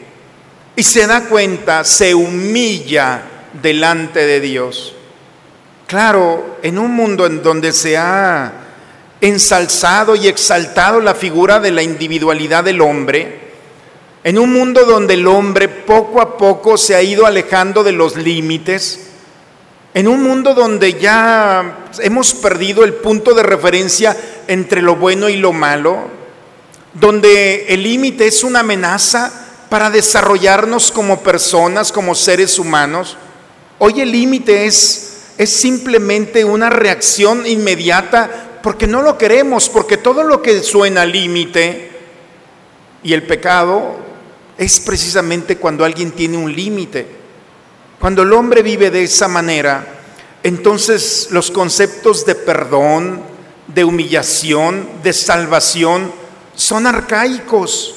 Y 0.75 0.83
se 0.83 1.07
da 1.07 1.25
cuenta, 1.25 1.83
se 1.83 2.13
humilla 2.13 3.23
delante 3.61 4.25
de 4.25 4.39
Dios. 4.39 4.93
Claro, 5.87 6.57
en 6.61 6.77
un 6.77 6.91
mundo 6.91 7.25
en 7.25 7.41
donde 7.41 7.73
se 7.73 7.97
ha 7.97 8.53
ensalzado 9.19 10.15
y 10.15 10.27
exaltado 10.27 10.99
la 10.99 11.15
figura 11.15 11.59
de 11.59 11.71
la 11.71 11.81
individualidad 11.81 12.63
del 12.63 12.81
hombre, 12.81 13.45
en 14.23 14.37
un 14.37 14.53
mundo 14.53 14.85
donde 14.85 15.15
el 15.15 15.25
hombre 15.25 15.69
poco 15.69 16.21
a 16.21 16.37
poco 16.37 16.77
se 16.77 16.95
ha 16.95 17.01
ido 17.01 17.25
alejando 17.25 17.83
de 17.83 17.93
los 17.93 18.15
límites, 18.15 19.11
en 19.95 20.09
un 20.09 20.21
mundo 20.21 20.53
donde 20.53 20.95
ya 20.99 21.85
hemos 21.99 22.33
perdido 22.33 22.83
el 22.83 22.95
punto 22.95 23.33
de 23.33 23.43
referencia 23.43 24.15
entre 24.45 24.81
lo 24.81 24.97
bueno 24.97 25.29
y 25.29 25.37
lo 25.37 25.53
malo, 25.53 26.09
donde 26.93 27.67
el 27.69 27.81
límite 27.83 28.27
es 28.27 28.43
una 28.43 28.59
amenaza 28.59 29.31
para 29.69 29.89
desarrollarnos 29.89 30.91
como 30.91 31.23
personas, 31.23 31.93
como 31.93 32.13
seres 32.13 32.59
humanos, 32.59 33.15
hoy 33.79 34.01
el 34.01 34.11
límite 34.11 34.65
es, 34.65 35.27
es 35.37 35.49
simplemente 35.51 36.43
una 36.43 36.69
reacción 36.69 37.47
inmediata 37.47 38.59
porque 38.61 38.87
no 38.87 39.01
lo 39.01 39.17
queremos, 39.17 39.69
porque 39.69 39.95
todo 39.95 40.23
lo 40.23 40.41
que 40.41 40.61
suena 40.61 41.05
límite 41.05 41.91
y 43.01 43.13
el 43.13 43.23
pecado 43.23 43.95
es 44.57 44.81
precisamente 44.81 45.55
cuando 45.55 45.85
alguien 45.85 46.11
tiene 46.11 46.37
un 46.37 46.53
límite. 46.53 47.24
Cuando 47.99 48.23
el 48.23 48.33
hombre 48.33 48.61
vive 48.61 48.91
de 48.91 49.03
esa 49.03 49.27
manera, 49.27 49.85
entonces 50.43 51.29
los 51.31 51.49
conceptos 51.49 52.25
de 52.25 52.35
perdón, 52.35 53.21
de 53.67 53.83
humillación, 53.83 54.87
de 55.01 55.13
salvación, 55.13 56.11
son 56.55 56.87
arcaicos, 56.87 57.95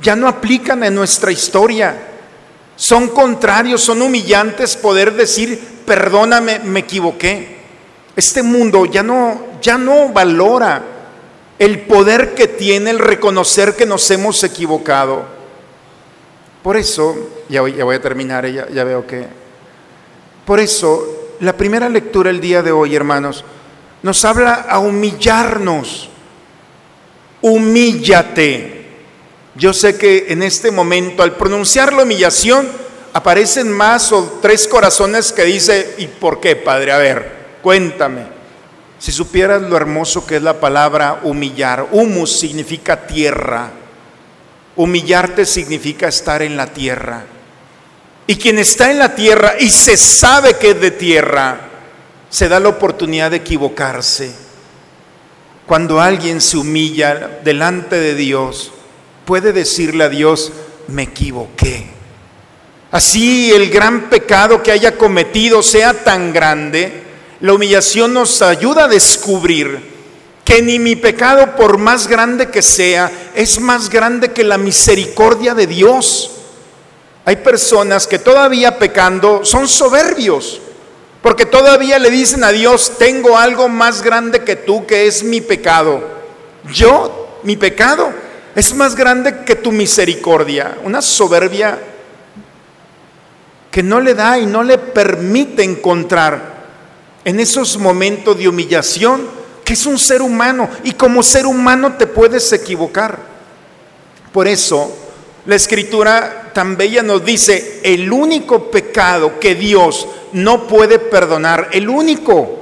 ya 0.00 0.14
no 0.14 0.28
aplican 0.28 0.84
en 0.84 0.94
nuestra 0.94 1.32
historia. 1.32 2.08
Son 2.76 3.08
contrarios, 3.08 3.80
son 3.80 4.02
humillantes 4.02 4.76
poder 4.76 5.14
decir, 5.14 5.58
perdóname, 5.86 6.58
me 6.58 6.80
equivoqué. 6.80 7.56
Este 8.14 8.42
mundo 8.42 8.84
ya 8.84 9.02
no, 9.02 9.58
ya 9.62 9.78
no 9.78 10.10
valora 10.10 10.82
el 11.58 11.80
poder 11.86 12.34
que 12.34 12.48
tiene 12.48 12.90
el 12.90 12.98
reconocer 12.98 13.74
que 13.74 13.86
nos 13.86 14.10
hemos 14.10 14.42
equivocado. 14.44 15.24
Por 16.62 16.76
eso, 16.76 17.16
ya 17.48 17.60
voy, 17.60 17.94
a 17.94 18.00
terminar, 18.00 18.46
ya, 18.46 18.68
ya 18.68 18.84
veo 18.84 19.06
que 19.06 19.26
Por 20.44 20.60
eso, 20.60 21.34
la 21.40 21.56
primera 21.56 21.88
lectura 21.88 22.30
el 22.30 22.40
día 22.40 22.62
de 22.62 22.72
hoy, 22.72 22.94
hermanos, 22.94 23.44
nos 24.02 24.24
habla 24.24 24.66
a 24.68 24.78
humillarnos. 24.78 26.08
Humíllate. 27.42 28.86
Yo 29.54 29.72
sé 29.72 29.96
que 29.96 30.26
en 30.28 30.42
este 30.42 30.70
momento, 30.70 31.22
al 31.22 31.36
pronunciar 31.36 31.92
la 31.92 32.02
humillación, 32.02 32.68
aparecen 33.12 33.72
más 33.72 34.12
o 34.12 34.38
tres 34.42 34.68
corazones 34.68 35.32
que 35.32 35.44
dice, 35.44 35.94
¿y 35.98 36.06
por 36.06 36.40
qué, 36.40 36.56
Padre? 36.56 36.92
A 36.92 36.98
ver, 36.98 37.32
cuéntame. 37.62 38.36
Si 38.98 39.12
supieras 39.12 39.62
lo 39.62 39.76
hermoso 39.76 40.26
que 40.26 40.36
es 40.36 40.42
la 40.42 40.60
palabra 40.60 41.20
humillar, 41.22 41.88
humus 41.92 42.38
significa 42.38 43.06
tierra, 43.06 43.70
humillarte 44.74 45.44
significa 45.44 46.08
estar 46.08 46.42
en 46.42 46.56
la 46.56 46.66
tierra. 46.66 47.24
Y 48.26 48.36
quien 48.36 48.58
está 48.58 48.90
en 48.90 48.98
la 48.98 49.14
tierra 49.14 49.54
y 49.58 49.70
se 49.70 49.96
sabe 49.96 50.54
que 50.54 50.70
es 50.70 50.80
de 50.80 50.90
tierra, 50.90 51.60
se 52.28 52.48
da 52.48 52.58
la 52.58 52.68
oportunidad 52.68 53.30
de 53.30 53.38
equivocarse. 53.38 54.32
Cuando 55.66 56.00
alguien 56.00 56.40
se 56.40 56.56
humilla 56.56 57.40
delante 57.44 57.96
de 57.96 58.14
Dios, 58.14 58.72
puede 59.24 59.52
decirle 59.52 60.04
a 60.04 60.08
Dios, 60.08 60.52
me 60.88 61.04
equivoqué. 61.04 61.86
Así 62.90 63.52
el 63.52 63.70
gran 63.70 64.08
pecado 64.08 64.62
que 64.62 64.72
haya 64.72 64.96
cometido 64.96 65.62
sea 65.62 65.92
tan 66.04 66.32
grande, 66.32 67.02
la 67.40 67.52
humillación 67.52 68.14
nos 68.14 68.40
ayuda 68.42 68.84
a 68.84 68.88
descubrir 68.88 69.96
que 70.44 70.62
ni 70.62 70.78
mi 70.78 70.94
pecado, 70.94 71.56
por 71.56 71.76
más 71.76 72.06
grande 72.06 72.50
que 72.50 72.62
sea, 72.62 73.10
es 73.34 73.60
más 73.60 73.90
grande 73.90 74.32
que 74.32 74.44
la 74.44 74.56
misericordia 74.58 75.54
de 75.54 75.66
Dios. 75.66 76.35
Hay 77.26 77.34
personas 77.34 78.06
que 78.06 78.20
todavía 78.20 78.78
pecando 78.78 79.44
son 79.44 79.66
soberbios, 79.66 80.60
porque 81.22 81.44
todavía 81.44 81.98
le 81.98 82.08
dicen 82.08 82.44
a 82.44 82.52
Dios, 82.52 82.92
tengo 82.98 83.36
algo 83.36 83.68
más 83.68 84.00
grande 84.00 84.44
que 84.44 84.54
tú, 84.54 84.86
que 84.86 85.08
es 85.08 85.24
mi 85.24 85.40
pecado. 85.40 86.00
Yo, 86.72 87.40
mi 87.42 87.56
pecado, 87.56 88.12
es 88.54 88.72
más 88.76 88.94
grande 88.94 89.42
que 89.44 89.56
tu 89.56 89.72
misericordia. 89.72 90.78
Una 90.84 91.02
soberbia 91.02 91.80
que 93.72 93.82
no 93.82 94.00
le 94.00 94.14
da 94.14 94.38
y 94.38 94.46
no 94.46 94.62
le 94.62 94.78
permite 94.78 95.64
encontrar 95.64 96.54
en 97.24 97.40
esos 97.40 97.76
momentos 97.76 98.38
de 98.38 98.48
humillación 98.48 99.28
que 99.64 99.72
es 99.72 99.84
un 99.84 99.98
ser 99.98 100.22
humano 100.22 100.70
y 100.84 100.92
como 100.92 101.24
ser 101.24 101.44
humano 101.44 101.94
te 101.94 102.06
puedes 102.06 102.52
equivocar. 102.52 103.18
Por 104.32 104.46
eso 104.46 105.05
la 105.46 105.54
escritura 105.54 106.50
tan 106.52 106.76
bella 106.76 107.02
nos 107.02 107.24
dice, 107.24 107.80
el 107.84 108.12
único 108.12 108.70
pecado 108.70 109.38
que 109.38 109.54
Dios 109.54 110.08
no 110.32 110.66
puede 110.66 110.98
perdonar, 110.98 111.68
el 111.72 111.88
único, 111.88 112.58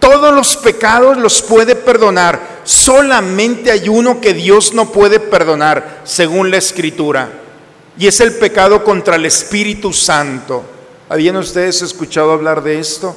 todos 0.00 0.34
los 0.34 0.56
pecados 0.56 1.16
los 1.16 1.42
puede 1.42 1.76
perdonar, 1.76 2.40
solamente 2.64 3.70
hay 3.70 3.88
uno 3.88 4.20
que 4.20 4.34
Dios 4.34 4.74
no 4.74 4.90
puede 4.90 5.20
perdonar, 5.20 6.00
según 6.04 6.50
la 6.50 6.56
escritura, 6.56 7.28
y 7.96 8.08
es 8.08 8.20
el 8.20 8.34
pecado 8.34 8.82
contra 8.82 9.16
el 9.16 9.24
Espíritu 9.24 9.92
Santo. 9.92 10.64
¿Habían 11.08 11.36
ustedes 11.36 11.82
escuchado 11.82 12.32
hablar 12.32 12.62
de 12.62 12.80
esto? 12.80 13.16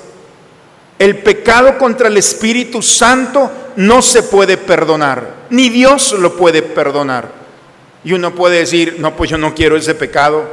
El 1.00 1.18
pecado 1.18 1.80
contra 1.80 2.08
el 2.08 2.18
Espíritu 2.18 2.84
Santo 2.84 3.50
no 3.78 4.04
se 4.04 4.22
puede 4.22 4.58
perdonar, 4.58 5.48
ni 5.50 5.70
Dios 5.70 6.14
lo 6.14 6.38
puede 6.38 6.62
perdonar. 6.62 7.41
Y 8.04 8.14
uno 8.14 8.34
puede 8.34 8.60
decir, 8.60 8.98
no, 9.00 9.16
pues 9.16 9.30
yo 9.30 9.38
no 9.38 9.54
quiero 9.54 9.78
ese 9.78 9.96
pecado. 9.96 10.44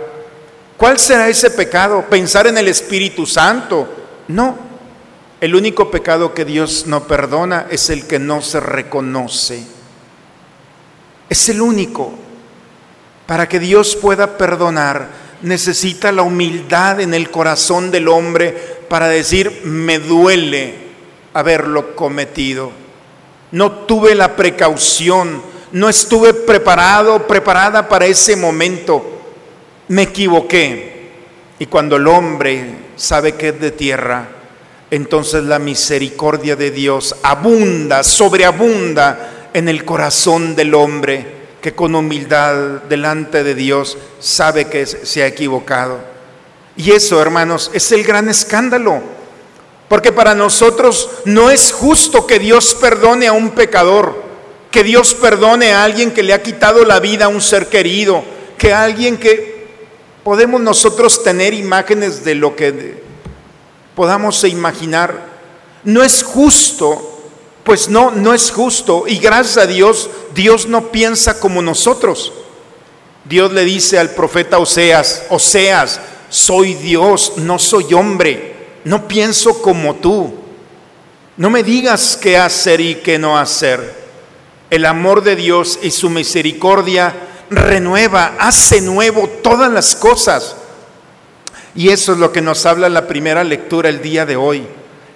¿Cuál 0.77 0.99
será 0.99 1.29
ese 1.29 1.51
pecado? 1.51 2.05
¿Pensar 2.09 2.47
en 2.47 2.59
el 2.59 2.69
Espíritu 2.69 3.27
Santo? 3.27 3.89
No. 4.29 4.59
El 5.41 5.55
único 5.55 5.91
pecado 5.91 6.35
que 6.35 6.45
Dios 6.45 6.87
no 6.87 7.05
perdona 7.05 7.67
es 7.71 7.91
el 7.91 8.07
que 8.07 8.19
no 8.19 8.43
se 8.43 8.61
reconoce. 8.61 9.63
Es 11.29 11.49
el 11.49 11.61
único. 11.61 12.13
Para 13.27 13.49
que 13.49 13.59
Dios 13.59 13.97
pueda 13.97 14.39
perdonar, 14.39 15.09
necesita 15.43 16.13
la 16.13 16.23
humildad 16.23 17.01
en 17.01 17.15
el 17.15 17.31
corazón 17.31 17.91
del 17.91 18.09
hombre 18.09 18.53
para 18.89 19.09
decir, 19.09 19.63
me 19.65 19.99
duele 19.99 20.75
haberlo 21.35 21.95
cometido. 21.95 22.73
No 23.53 23.73
tuve 23.73 24.15
la 24.15 24.35
precaución, 24.35 25.43
no 25.73 25.89
estuve 25.89 26.35
preparado, 26.35 27.27
preparada 27.27 27.89
para 27.89 28.07
ese 28.07 28.37
momento. 28.37 29.21
Me 29.89 30.03
equivoqué. 30.03 31.11
Y 31.59 31.67
cuando 31.67 31.97
el 31.97 32.07
hombre 32.07 32.67
sabe 32.97 33.35
que 33.35 33.49
es 33.49 33.61
de 33.61 33.71
tierra, 33.71 34.29
entonces 34.91 35.45
la 35.45 35.59
misericordia 35.59 36.57
de 36.57 36.71
Dios 36.71 37.17
abunda, 37.23 38.03
sobreabunda 38.03 39.51
en 39.53 39.69
el 39.69 39.85
corazón 39.85 40.55
del 40.55 40.75
hombre 40.75 41.39
que 41.61 41.75
con 41.75 41.95
humildad 41.95 42.83
delante 42.89 43.43
de 43.43 43.55
Dios 43.55 43.99
sabe 44.21 44.67
que 44.67 44.87
se 44.87 45.23
ha 45.23 45.27
equivocado. 45.27 45.99
Y 46.77 46.93
eso, 46.93 47.21
hermanos, 47.21 47.71
es 47.75 47.91
el 47.91 48.05
gran 48.05 48.29
escándalo. 48.29 49.03
Porque 49.89 50.13
para 50.13 50.35
nosotros 50.35 51.11
no 51.25 51.51
es 51.51 51.73
justo 51.73 52.27
que 52.27 52.39
Dios 52.39 52.75
perdone 52.75 53.27
a 53.27 53.33
un 53.33 53.51
pecador, 53.51 54.23
que 54.71 54.83
Dios 54.85 55.15
perdone 55.15 55.73
a 55.73 55.85
alguien 55.85 56.13
que 56.13 56.23
le 56.23 56.35
ha 56.35 56.43
quitado 56.43 56.85
la 56.85 57.01
vida 57.01 57.27
a 57.27 57.29
un 57.29 57.41
ser 57.41 57.69
querido, 57.69 58.23
que 58.59 58.73
alguien 58.73 59.17
que 59.17 59.67
podemos 60.23 60.61
nosotros 60.61 61.23
tener 61.23 61.55
imágenes 61.55 62.25
de 62.25 62.35
lo 62.35 62.55
que 62.55 63.03
podamos 63.95 64.45
imaginar. 64.45 65.27
No 65.85 66.03
es 66.03 66.23
justo, 66.23 67.21
pues 67.65 67.89
no, 67.89 68.11
no 68.11 68.35
es 68.35 68.51
justo. 68.51 69.05
Y 69.07 69.19
gracias 69.19 69.57
a 69.57 69.67
Dios, 69.67 70.11
Dios 70.35 70.67
no 70.67 70.93
piensa 70.93 71.41
como 71.41 71.63
nosotros. 71.63 72.33
Dios 73.25 73.53
le 73.53 73.65
dice 73.65 73.99
al 73.99 74.11
profeta 74.11 74.59
Oseas, 74.59 75.25
Oseas, 75.31 76.01
soy 76.29 76.75
Dios, 76.75 77.35
no 77.37 77.59
soy 77.59 77.93
hombre, 77.95 78.55
no 78.85 79.09
pienso 79.09 79.61
como 79.61 79.97
tú. 79.97 80.35
No 81.37 81.51
me 81.51 81.63
digas 81.63 82.19
qué 82.21 82.37
hacer 82.37 82.81
y 82.81 82.97
qué 82.97 83.19
no 83.19 83.39
hacer. 83.39 83.98
El 84.71 84.85
amor 84.85 85.23
de 85.23 85.37
Dios 85.37 85.79
y 85.83 85.91
su 85.91 86.11
misericordia 86.11 87.15
renueva, 87.51 88.35
hace 88.39 88.81
nuevo 88.81 89.29
todas 89.43 89.73
las 89.73 89.97
cosas. 89.97 90.57
Y 91.75 91.89
eso 91.91 92.13
es 92.13 92.19
lo 92.19 92.33
que 92.33 92.43
nos 92.43 92.67
habla 92.67 92.89
la 92.89 93.07
primera 93.07 93.45
lectura 93.45 93.89
el 93.89 94.03
día 94.03 94.27
de 94.27 94.37
hoy. 94.37 94.67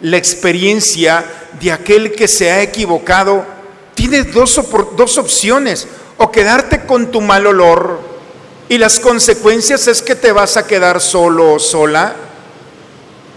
La 0.01 0.17
experiencia 0.17 1.25
de 1.61 1.73
aquel 1.73 2.13
que 2.13 2.29
se 2.29 2.51
ha 2.51 2.63
equivocado 2.63 3.45
tiene 3.95 4.23
dos, 4.25 4.61
dos 4.97 5.19
opciones. 5.19 5.87
O 6.17 6.31
quedarte 6.31 6.87
con 6.87 7.11
tu 7.11 7.21
mal 7.21 7.47
olor 7.47 8.13
y 8.69 8.79
las 8.79 9.01
consecuencias 9.01 9.87
es 9.87 10.01
que 10.01 10.15
te 10.15 10.33
vas 10.33 10.57
a 10.57 10.67
quedar 10.67 11.01
solo 11.01 11.55
o 11.55 11.59
sola. 11.59 12.15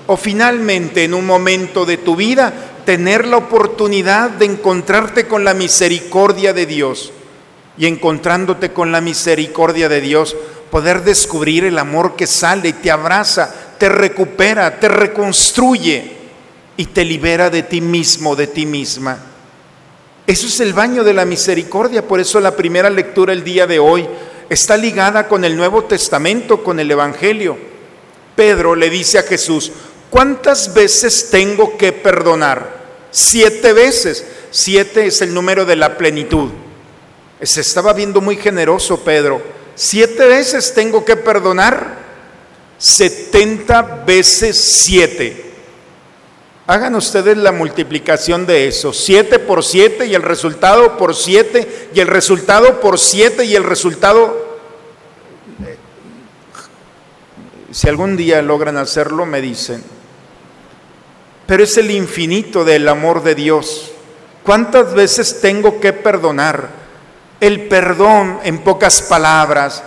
O 0.07 0.15
finalmente 0.15 1.03
en 1.03 1.13
un 1.13 1.25
momento 1.25 1.85
de 1.85 1.97
tu 1.97 2.15
vida 2.15 2.64
tener 2.85 3.27
la 3.27 3.37
oportunidad 3.37 4.29
de 4.29 4.45
encontrarte 4.45 5.27
con 5.27 5.43
la 5.43 5.53
misericordia 5.53 6.53
de 6.53 6.65
Dios. 6.65 7.11
Y 7.77 7.87
encontrándote 7.87 8.71
con 8.71 8.93
la 8.93 9.01
misericordia 9.01 9.89
de 9.89 9.99
Dios, 9.99 10.35
poder 10.71 11.03
descubrir 11.03 11.65
el 11.65 11.77
amor 11.77 12.15
que 12.15 12.25
sale 12.25 12.69
y 12.69 12.73
te 12.73 12.89
abraza, 12.89 13.53
te 13.77 13.89
recupera, 13.89 14.79
te 14.79 14.87
reconstruye 14.87 16.11
y 16.77 16.85
te 16.85 17.03
libera 17.03 17.49
de 17.49 17.63
ti 17.63 17.81
mismo, 17.81 18.35
de 18.35 18.47
ti 18.47 18.65
misma. 18.65 19.17
Eso 20.27 20.47
es 20.47 20.59
el 20.59 20.73
baño 20.73 21.03
de 21.03 21.13
la 21.13 21.25
misericordia. 21.25 22.07
Por 22.07 22.19
eso 22.19 22.39
la 22.39 22.55
primera 22.55 22.89
lectura 22.89 23.33
el 23.33 23.43
día 23.43 23.67
de 23.67 23.79
hoy 23.79 24.07
está 24.49 24.77
ligada 24.77 25.27
con 25.27 25.45
el 25.45 25.55
Nuevo 25.55 25.83
Testamento, 25.83 26.63
con 26.63 26.79
el 26.79 26.89
Evangelio. 26.89 27.57
Pedro 28.35 28.75
le 28.75 28.89
dice 28.89 29.19
a 29.19 29.23
Jesús, 29.23 29.71
¿cuántas 30.09 30.73
veces 30.73 31.29
tengo 31.29 31.77
que 31.77 31.91
perdonar? 31.91 32.75
Siete 33.11 33.73
veces. 33.73 34.25
Siete 34.51 35.05
es 35.07 35.21
el 35.21 35.33
número 35.33 35.65
de 35.65 35.75
la 35.75 35.97
plenitud. 35.97 36.49
Se 37.41 37.61
estaba 37.61 37.93
viendo 37.93 38.21
muy 38.21 38.37
generoso 38.37 39.03
Pedro. 39.03 39.41
Siete 39.75 40.25
veces 40.25 40.73
tengo 40.73 41.03
que 41.03 41.15
perdonar. 41.15 41.97
Setenta 42.77 43.81
veces 43.81 44.83
siete. 44.83 45.45
Hagan 46.67 46.95
ustedes 46.95 47.37
la 47.37 47.51
multiplicación 47.51 48.45
de 48.45 48.67
eso. 48.67 48.91
Siete 48.91 49.39
por 49.39 49.63
siete 49.63 50.07
y 50.07 50.15
el 50.15 50.23
resultado 50.23 50.97
por 50.97 51.15
siete 51.15 51.89
y 51.93 51.99
el 51.99 52.07
resultado 52.07 52.81
por 52.81 52.99
siete 52.99 53.45
y 53.45 53.55
el 53.55 53.63
resultado... 53.63 54.43
Si 57.71 57.89
algún 57.89 58.15
día 58.15 58.41
logran 58.41 58.77
hacerlo, 58.77 59.25
me 59.25 59.41
dicen. 59.41 59.94
Pero 61.47 61.63
es 61.63 61.77
el 61.77 61.91
infinito 61.91 62.63
del 62.63 62.87
amor 62.87 63.23
de 63.23 63.35
Dios. 63.35 63.91
¿Cuántas 64.43 64.93
veces 64.93 65.41
tengo 65.41 65.79
que 65.79 65.93
perdonar? 65.93 66.69
El 67.39 67.67
perdón, 67.67 68.39
en 68.43 68.59
pocas 68.59 69.01
palabras, 69.03 69.83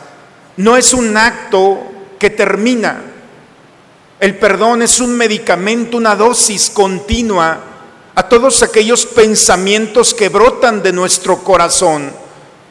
no 0.57 0.77
es 0.77 0.93
un 0.93 1.17
acto 1.17 1.81
que 2.19 2.31
termina, 2.31 3.03
El 4.21 4.37
perdón 4.37 4.83
es 4.83 4.99
un 4.99 5.17
medicamento, 5.17 5.97
una 5.97 6.17
dosis 6.17 6.71
continua 6.71 7.61
a 8.17 8.29
todos 8.29 8.65
aquellos 8.65 9.07
pensamientos 9.07 10.13
que 10.13 10.29
brotan 10.29 10.83
de 10.83 10.93
nuestro 10.93 11.45
corazón 11.45 12.11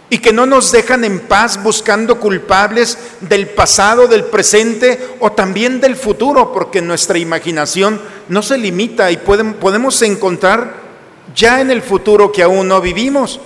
y 0.10 0.20
que 0.20 0.32
no 0.32 0.46
nos 0.46 0.72
dejan 0.72 1.04
en 1.04 1.20
paz 1.20 1.62
buscando 1.62 2.20
culpables 2.20 2.98
del 3.22 3.48
pasado, 3.48 4.08
del 4.08 4.24
presente 4.26 5.16
o 5.20 5.34
también 5.34 5.82
del 5.82 5.96
futuro, 5.96 6.54
porque 6.54 6.82
nuestra 6.82 7.18
imaginación 7.18 8.02
no 8.30 8.42
se 8.42 8.58
limita 8.58 9.12
y 9.12 9.18
podemos 9.18 10.02
encontrar 10.02 10.88
ya 11.36 11.60
en 11.60 11.72
el 11.72 11.82
futuro 11.82 12.32
que 12.32 12.44
aún 12.44 12.70
no 12.70 12.80
vivimos 12.80 13.40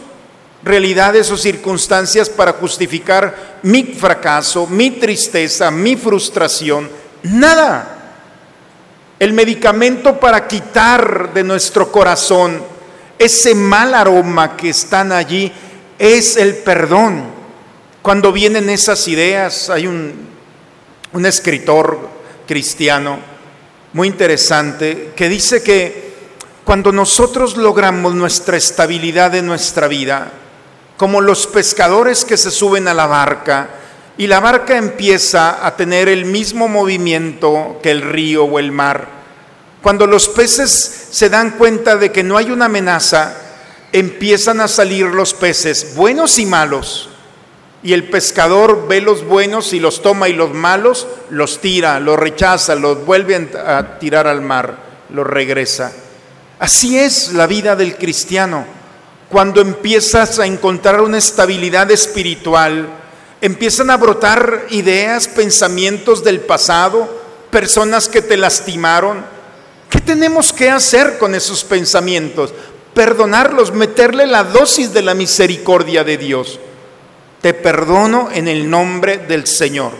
realidades 0.63 1.31
o 1.31 1.37
circunstancias 1.37 2.29
para 2.29 2.53
justificar 2.53 3.59
mi 3.63 3.83
fracaso, 3.83 4.67
mi 4.67 4.91
tristeza, 4.91 5.71
mi 5.71 5.95
frustración. 5.95 6.89
Nada. 7.23 7.97
El 9.19 9.33
medicamento 9.33 10.19
para 10.19 10.47
quitar 10.47 11.33
de 11.33 11.43
nuestro 11.43 11.91
corazón 11.91 12.63
ese 13.19 13.53
mal 13.53 13.93
aroma 13.93 14.57
que 14.57 14.69
están 14.69 15.11
allí 15.11 15.51
es 16.01 16.35
el 16.35 16.55
perdón. 16.55 17.25
Cuando 18.01 18.31
vienen 18.31 18.71
esas 18.71 19.07
ideas, 19.07 19.69
hay 19.69 19.85
un, 19.85 20.13
un 21.13 21.25
escritor 21.27 22.09
cristiano 22.47 23.19
muy 23.93 24.07
interesante 24.07 25.11
que 25.15 25.29
dice 25.29 25.61
que 25.61 26.11
cuando 26.63 26.91
nosotros 26.91 27.55
logramos 27.55 28.15
nuestra 28.15 28.57
estabilidad 28.57 29.35
en 29.35 29.45
nuestra 29.45 29.87
vida, 29.87 30.31
como 30.97 31.21
los 31.21 31.45
pescadores 31.45 32.25
que 32.25 32.37
se 32.37 32.49
suben 32.49 32.87
a 32.87 32.95
la 32.95 33.05
barca 33.05 33.69
y 34.17 34.25
la 34.25 34.39
barca 34.39 34.77
empieza 34.77 35.63
a 35.63 35.75
tener 35.75 36.09
el 36.09 36.25
mismo 36.25 36.67
movimiento 36.67 37.79
que 37.83 37.91
el 37.91 38.01
río 38.01 38.45
o 38.45 38.57
el 38.57 38.71
mar, 38.71 39.07
cuando 39.83 40.07
los 40.07 40.29
peces 40.29 41.09
se 41.11 41.29
dan 41.29 41.51
cuenta 41.51 41.95
de 41.95 42.11
que 42.11 42.23
no 42.23 42.37
hay 42.37 42.49
una 42.49 42.65
amenaza, 42.65 43.35
empiezan 43.91 44.61
a 44.61 44.67
salir 44.67 45.05
los 45.07 45.33
peces, 45.33 45.95
buenos 45.95 46.39
y 46.39 46.45
malos. 46.45 47.09
Y 47.83 47.93
el 47.93 48.09
pescador 48.09 48.87
ve 48.87 49.01
los 49.01 49.25
buenos 49.25 49.73
y 49.73 49.79
los 49.79 50.01
toma 50.01 50.29
y 50.29 50.33
los 50.33 50.53
malos 50.53 51.07
los 51.29 51.61
tira, 51.61 51.99
los 51.99 52.19
rechaza, 52.19 52.75
los 52.75 53.05
vuelve 53.05 53.49
a 53.65 53.97
tirar 53.99 54.27
al 54.27 54.41
mar, 54.41 54.77
los 55.09 55.25
regresa. 55.25 55.91
Así 56.59 56.97
es 56.99 57.33
la 57.33 57.47
vida 57.47 57.75
del 57.75 57.95
cristiano. 57.95 58.65
Cuando 59.29 59.61
empiezas 59.61 60.37
a 60.37 60.45
encontrar 60.45 61.01
una 61.01 61.17
estabilidad 61.17 61.89
espiritual, 61.89 62.87
empiezan 63.41 63.89
a 63.89 63.97
brotar 63.97 64.67
ideas, 64.69 65.27
pensamientos 65.27 66.23
del 66.23 66.41
pasado, 66.41 67.21
personas 67.49 68.07
que 68.07 68.21
te 68.21 68.37
lastimaron. 68.37 69.25
¿Qué 69.89 69.99
tenemos 69.99 70.53
que 70.53 70.69
hacer 70.69 71.17
con 71.17 71.33
esos 71.33 71.63
pensamientos? 71.63 72.53
Perdonarlos, 72.93 73.73
meterle 73.73 74.27
la 74.27 74.43
dosis 74.43 74.93
de 74.93 75.01
la 75.01 75.13
misericordia 75.13 76.03
de 76.03 76.17
Dios. 76.17 76.59
Te 77.41 77.53
perdono 77.53 78.29
en 78.31 78.47
el 78.47 78.69
nombre 78.69 79.17
del 79.17 79.47
Señor. 79.47 79.91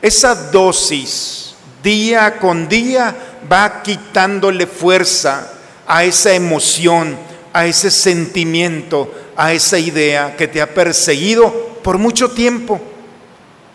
Esa 0.00 0.34
dosis, 0.34 1.54
día 1.82 2.38
con 2.38 2.68
día, 2.68 3.14
va 3.50 3.82
quitándole 3.82 4.66
fuerza 4.66 5.50
a 5.86 6.04
esa 6.04 6.32
emoción, 6.32 7.16
a 7.52 7.66
ese 7.66 7.90
sentimiento, 7.90 9.12
a 9.36 9.52
esa 9.52 9.78
idea 9.78 10.36
que 10.36 10.48
te 10.48 10.60
ha 10.60 10.72
perseguido 10.72 11.52
por 11.82 11.98
mucho 11.98 12.30
tiempo. 12.30 12.80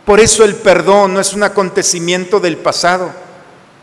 Por 0.06 0.20
eso 0.20 0.44
el 0.44 0.56
perdón 0.56 1.14
no 1.14 1.20
es 1.20 1.34
un 1.34 1.44
acontecimiento 1.44 2.40
del 2.40 2.58
pasado, 2.58 3.12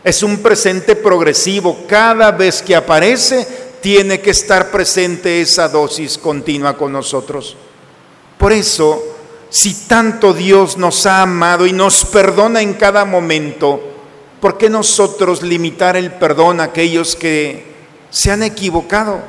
es 0.03 0.23
un 0.23 0.39
presente 0.39 0.95
progresivo. 0.95 1.85
Cada 1.87 2.31
vez 2.31 2.61
que 2.61 2.75
aparece, 2.75 3.66
tiene 3.81 4.19
que 4.21 4.31
estar 4.31 4.71
presente 4.71 5.41
esa 5.41 5.69
dosis 5.69 6.17
continua 6.17 6.77
con 6.77 6.91
nosotros. 6.91 7.55
Por 8.37 8.51
eso, 8.51 9.01
si 9.49 9.87
tanto 9.87 10.33
Dios 10.33 10.77
nos 10.77 11.05
ha 11.05 11.21
amado 11.21 11.65
y 11.65 11.73
nos 11.73 12.05
perdona 12.05 12.61
en 12.61 12.73
cada 12.73 13.05
momento, 13.05 13.81
¿por 14.39 14.57
qué 14.57 14.69
nosotros 14.69 15.41
limitar 15.41 15.95
el 15.95 16.11
perdón 16.11 16.59
a 16.59 16.65
aquellos 16.65 17.15
que 17.15 17.65
se 18.09 18.31
han 18.31 18.43
equivocado 18.43 19.21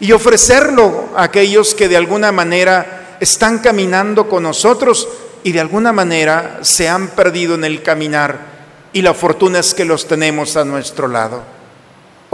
y 0.00 0.12
ofrecerlo 0.12 1.10
a 1.16 1.24
aquellos 1.24 1.74
que 1.74 1.88
de 1.88 1.96
alguna 1.96 2.32
manera 2.32 3.16
están 3.20 3.58
caminando 3.58 4.28
con 4.28 4.42
nosotros 4.42 5.08
y 5.44 5.52
de 5.52 5.60
alguna 5.60 5.92
manera 5.92 6.58
se 6.62 6.88
han 6.88 7.08
perdido 7.08 7.54
en 7.54 7.64
el 7.64 7.82
caminar 7.82 8.52
y 8.92 9.02
la 9.02 9.14
fortuna 9.14 9.60
es 9.60 9.74
que 9.74 9.84
los 9.84 10.06
tenemos 10.06 10.56
a 10.56 10.64
nuestro 10.64 11.08
lado? 11.08 11.42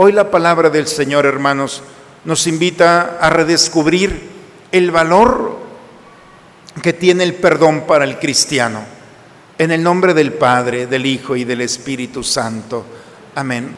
Hoy 0.01 0.13
la 0.13 0.31
palabra 0.31 0.69
del 0.69 0.87
Señor, 0.87 1.25
hermanos, 1.25 1.83
nos 2.23 2.47
invita 2.47 3.17
a 3.19 3.29
redescubrir 3.29 4.29
el 4.71 4.91
valor 4.91 5.57
que 6.81 6.93
tiene 6.93 7.25
el 7.25 7.33
perdón 7.33 7.81
para 7.81 8.05
el 8.05 8.17
cristiano. 8.17 8.79
En 9.57 9.71
el 9.71 9.83
nombre 9.83 10.13
del 10.13 10.31
Padre, 10.31 10.87
del 10.87 11.05
Hijo 11.05 11.35
y 11.35 11.43
del 11.43 11.59
Espíritu 11.59 12.23
Santo. 12.23 12.85
Amén. 13.35 13.75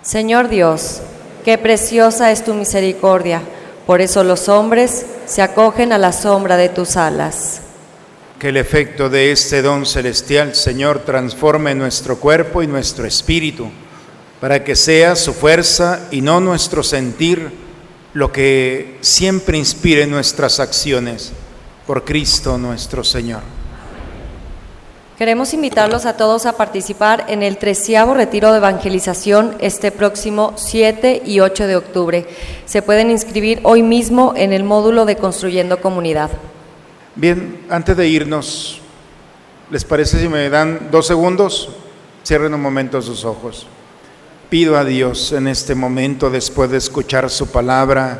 Señor 0.00 0.48
Dios, 0.48 1.00
qué 1.44 1.58
preciosa 1.58 2.30
es 2.30 2.44
tu 2.44 2.54
misericordia. 2.54 3.42
Por 3.84 4.00
eso 4.00 4.22
los 4.22 4.48
hombres 4.48 5.06
se 5.26 5.42
acogen 5.42 5.92
a 5.92 5.98
la 5.98 6.12
sombra 6.12 6.56
de 6.56 6.68
tus 6.68 6.96
alas. 6.96 7.62
Que 8.38 8.50
el 8.50 8.58
efecto 8.58 9.10
de 9.10 9.32
este 9.32 9.60
don 9.60 9.86
celestial, 9.86 10.54
Señor, 10.54 11.00
transforme 11.00 11.74
nuestro 11.74 12.20
cuerpo 12.20 12.62
y 12.62 12.68
nuestro 12.68 13.06
espíritu 13.06 13.68
para 14.40 14.62
que 14.64 14.76
sea 14.76 15.16
su 15.16 15.32
fuerza 15.32 16.08
y 16.10 16.20
no 16.20 16.40
nuestro 16.40 16.82
sentir 16.82 17.50
lo 18.14 18.32
que 18.32 18.98
siempre 19.00 19.58
inspire 19.58 20.06
nuestras 20.06 20.60
acciones. 20.60 21.32
Por 21.86 22.04
Cristo 22.04 22.58
nuestro 22.58 23.02
Señor. 23.02 23.40
Queremos 25.16 25.52
invitarlos 25.52 26.06
a 26.06 26.16
todos 26.16 26.46
a 26.46 26.56
participar 26.56 27.24
en 27.28 27.42
el 27.42 27.56
treceavo 27.56 28.14
retiro 28.14 28.52
de 28.52 28.58
evangelización 28.58 29.56
este 29.58 29.90
próximo 29.90 30.52
7 30.56 31.22
y 31.24 31.40
8 31.40 31.66
de 31.66 31.76
octubre. 31.76 32.26
Se 32.66 32.82
pueden 32.82 33.10
inscribir 33.10 33.58
hoy 33.64 33.82
mismo 33.82 34.34
en 34.36 34.52
el 34.52 34.62
módulo 34.62 35.06
de 35.06 35.16
Construyendo 35.16 35.80
Comunidad. 35.80 36.30
Bien, 37.16 37.58
antes 37.68 37.96
de 37.96 38.06
irnos, 38.06 38.80
¿les 39.72 39.84
parece 39.84 40.20
si 40.20 40.28
me 40.28 40.48
dan 40.50 40.88
dos 40.92 41.08
segundos? 41.08 41.70
Cierren 42.24 42.54
un 42.54 42.62
momento 42.62 43.02
sus 43.02 43.24
ojos. 43.24 43.66
Pido 44.48 44.78
a 44.78 44.84
Dios 44.86 45.32
en 45.32 45.46
este 45.46 45.74
momento, 45.74 46.30
después 46.30 46.70
de 46.70 46.78
escuchar 46.78 47.28
su 47.28 47.48
palabra, 47.48 48.18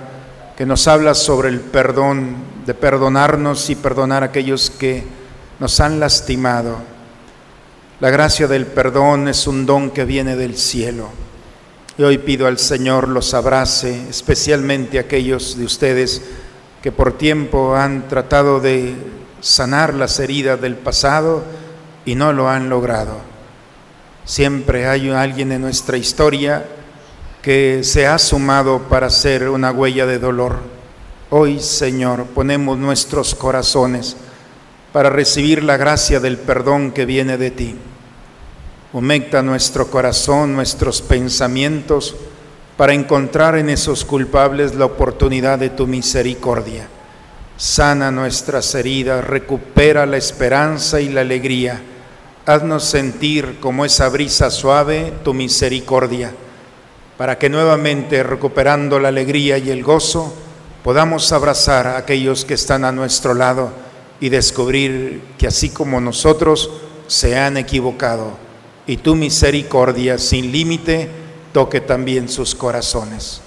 que 0.58 0.66
nos 0.66 0.86
habla 0.86 1.14
sobre 1.14 1.48
el 1.48 1.60
perdón, 1.60 2.36
de 2.66 2.74
perdonarnos 2.74 3.70
y 3.70 3.76
perdonar 3.76 4.22
a 4.22 4.26
aquellos 4.26 4.68
que 4.68 5.04
nos 5.58 5.80
han 5.80 5.98
lastimado. 5.98 6.80
La 8.00 8.10
gracia 8.10 8.46
del 8.46 8.66
perdón 8.66 9.28
es 9.28 9.46
un 9.46 9.64
don 9.64 9.90
que 9.90 10.04
viene 10.04 10.36
del 10.36 10.58
cielo. 10.58 11.08
Y 11.96 12.02
hoy 12.02 12.18
pido 12.18 12.46
al 12.46 12.58
Señor 12.58 13.08
los 13.08 13.32
abrace, 13.32 14.06
especialmente 14.10 14.98
aquellos 14.98 15.56
de 15.56 15.64
ustedes 15.64 16.20
que 16.82 16.92
por 16.92 17.16
tiempo 17.16 17.74
han 17.74 18.06
tratado 18.06 18.60
de 18.60 18.94
sanar 19.40 19.94
las 19.94 20.20
heridas 20.20 20.60
del 20.60 20.76
pasado 20.76 21.42
y 22.04 22.16
no 22.16 22.34
lo 22.34 22.50
han 22.50 22.68
logrado. 22.68 23.27
Siempre 24.28 24.86
hay 24.86 25.08
alguien 25.08 25.52
en 25.52 25.62
nuestra 25.62 25.96
historia 25.96 26.62
que 27.40 27.80
se 27.82 28.06
ha 28.06 28.18
sumado 28.18 28.80
para 28.80 29.06
hacer 29.06 29.48
una 29.48 29.72
huella 29.72 30.04
de 30.04 30.18
dolor. 30.18 30.58
Hoy, 31.30 31.60
Señor, 31.60 32.26
ponemos 32.34 32.76
nuestros 32.76 33.34
corazones 33.34 34.18
para 34.92 35.08
recibir 35.08 35.64
la 35.64 35.78
gracia 35.78 36.20
del 36.20 36.36
perdón 36.36 36.90
que 36.90 37.06
viene 37.06 37.38
de 37.38 37.50
ti. 37.50 37.74
Humecta 38.92 39.40
nuestro 39.40 39.90
corazón, 39.90 40.54
nuestros 40.54 41.00
pensamientos, 41.00 42.14
para 42.76 42.92
encontrar 42.92 43.56
en 43.56 43.70
esos 43.70 44.04
culpables 44.04 44.74
la 44.74 44.84
oportunidad 44.84 45.58
de 45.58 45.70
tu 45.70 45.86
misericordia. 45.86 46.86
Sana 47.56 48.10
nuestras 48.10 48.74
heridas, 48.74 49.24
recupera 49.24 50.04
la 50.04 50.18
esperanza 50.18 51.00
y 51.00 51.08
la 51.08 51.22
alegría 51.22 51.80
haznos 52.48 52.84
sentir 52.84 53.58
como 53.60 53.84
esa 53.84 54.08
brisa 54.08 54.50
suave 54.50 55.12
tu 55.22 55.34
misericordia, 55.34 56.32
para 57.18 57.38
que 57.38 57.50
nuevamente 57.50 58.22
recuperando 58.22 58.98
la 58.98 59.08
alegría 59.08 59.58
y 59.58 59.68
el 59.68 59.82
gozo, 59.82 60.32
podamos 60.82 61.30
abrazar 61.32 61.86
a 61.86 61.98
aquellos 61.98 62.46
que 62.46 62.54
están 62.54 62.86
a 62.86 62.92
nuestro 62.92 63.34
lado 63.34 63.70
y 64.18 64.30
descubrir 64.30 65.20
que 65.36 65.46
así 65.46 65.68
como 65.68 66.00
nosotros 66.00 66.70
se 67.06 67.38
han 67.38 67.58
equivocado 67.58 68.32
y 68.86 68.96
tu 68.96 69.14
misericordia 69.14 70.16
sin 70.16 70.50
límite 70.50 71.10
toque 71.52 71.82
también 71.82 72.30
sus 72.30 72.54
corazones. 72.54 73.42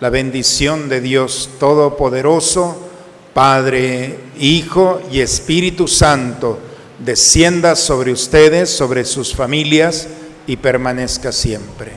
La 0.00 0.10
bendición 0.10 0.88
de 0.88 1.00
Dios 1.00 1.48
Todopoderoso, 1.60 2.88
Padre, 3.34 4.18
Hijo 4.40 5.00
y 5.12 5.20
Espíritu 5.20 5.86
Santo, 5.86 6.71
descienda 7.04 7.76
sobre 7.76 8.12
ustedes, 8.12 8.70
sobre 8.70 9.04
sus 9.04 9.34
familias 9.34 10.08
y 10.46 10.56
permanezca 10.56 11.32
siempre. 11.32 11.92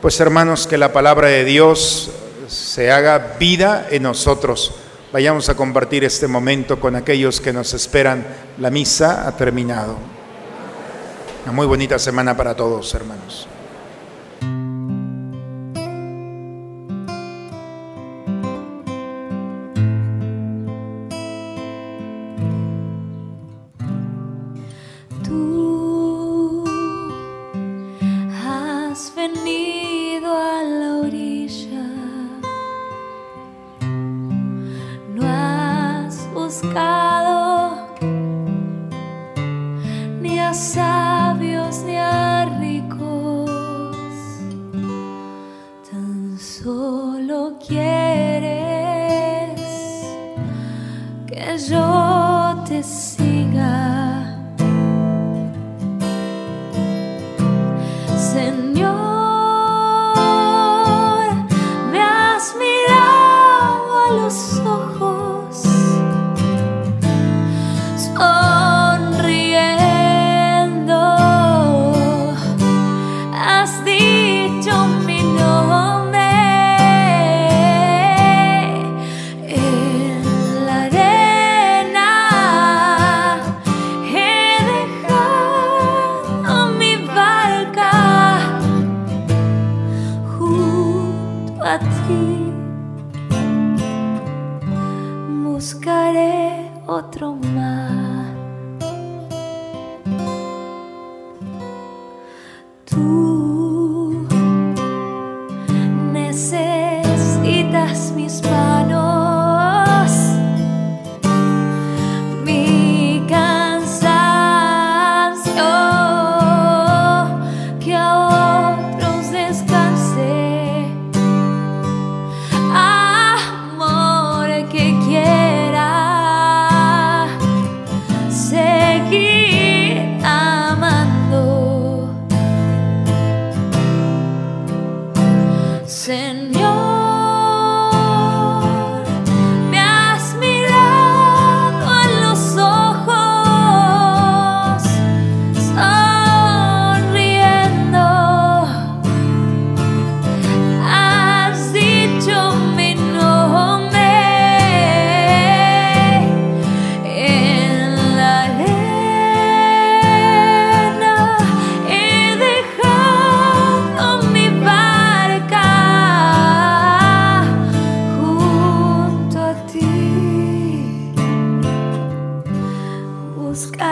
Pues 0.00 0.18
hermanos, 0.20 0.66
que 0.66 0.78
la 0.78 0.92
palabra 0.92 1.28
de 1.28 1.44
Dios 1.44 2.10
se 2.48 2.90
haga 2.90 3.36
vida 3.38 3.86
en 3.90 4.02
nosotros. 4.02 4.74
Vayamos 5.12 5.48
a 5.48 5.56
compartir 5.56 6.04
este 6.04 6.26
momento 6.26 6.80
con 6.80 6.96
aquellos 6.96 7.40
que 7.40 7.52
nos 7.52 7.74
esperan. 7.74 8.26
La 8.58 8.70
misa 8.70 9.26
ha 9.26 9.36
terminado. 9.36 9.96
Una 11.44 11.52
muy 11.52 11.66
bonita 11.66 11.98
semana 11.98 12.36
para 12.36 12.54
todos, 12.54 12.94
hermanos. 12.94 13.46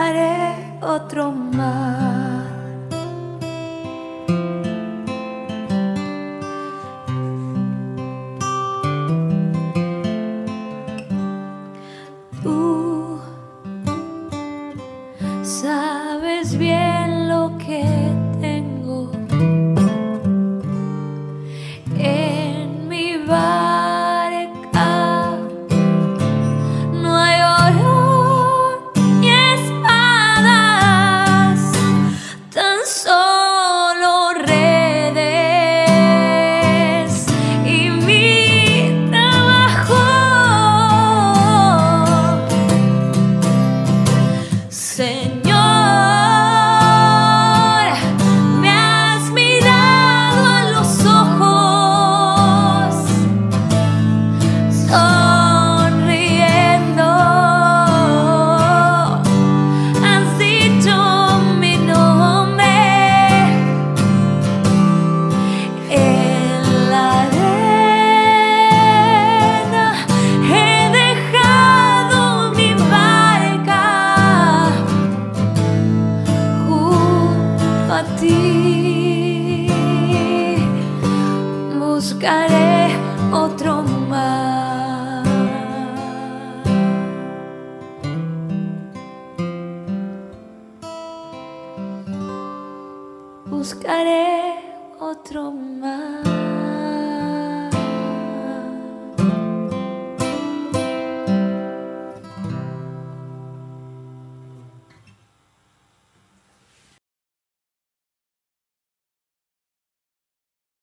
haré 0.01 0.55
otro 0.81 1.31
más. 1.31 2.50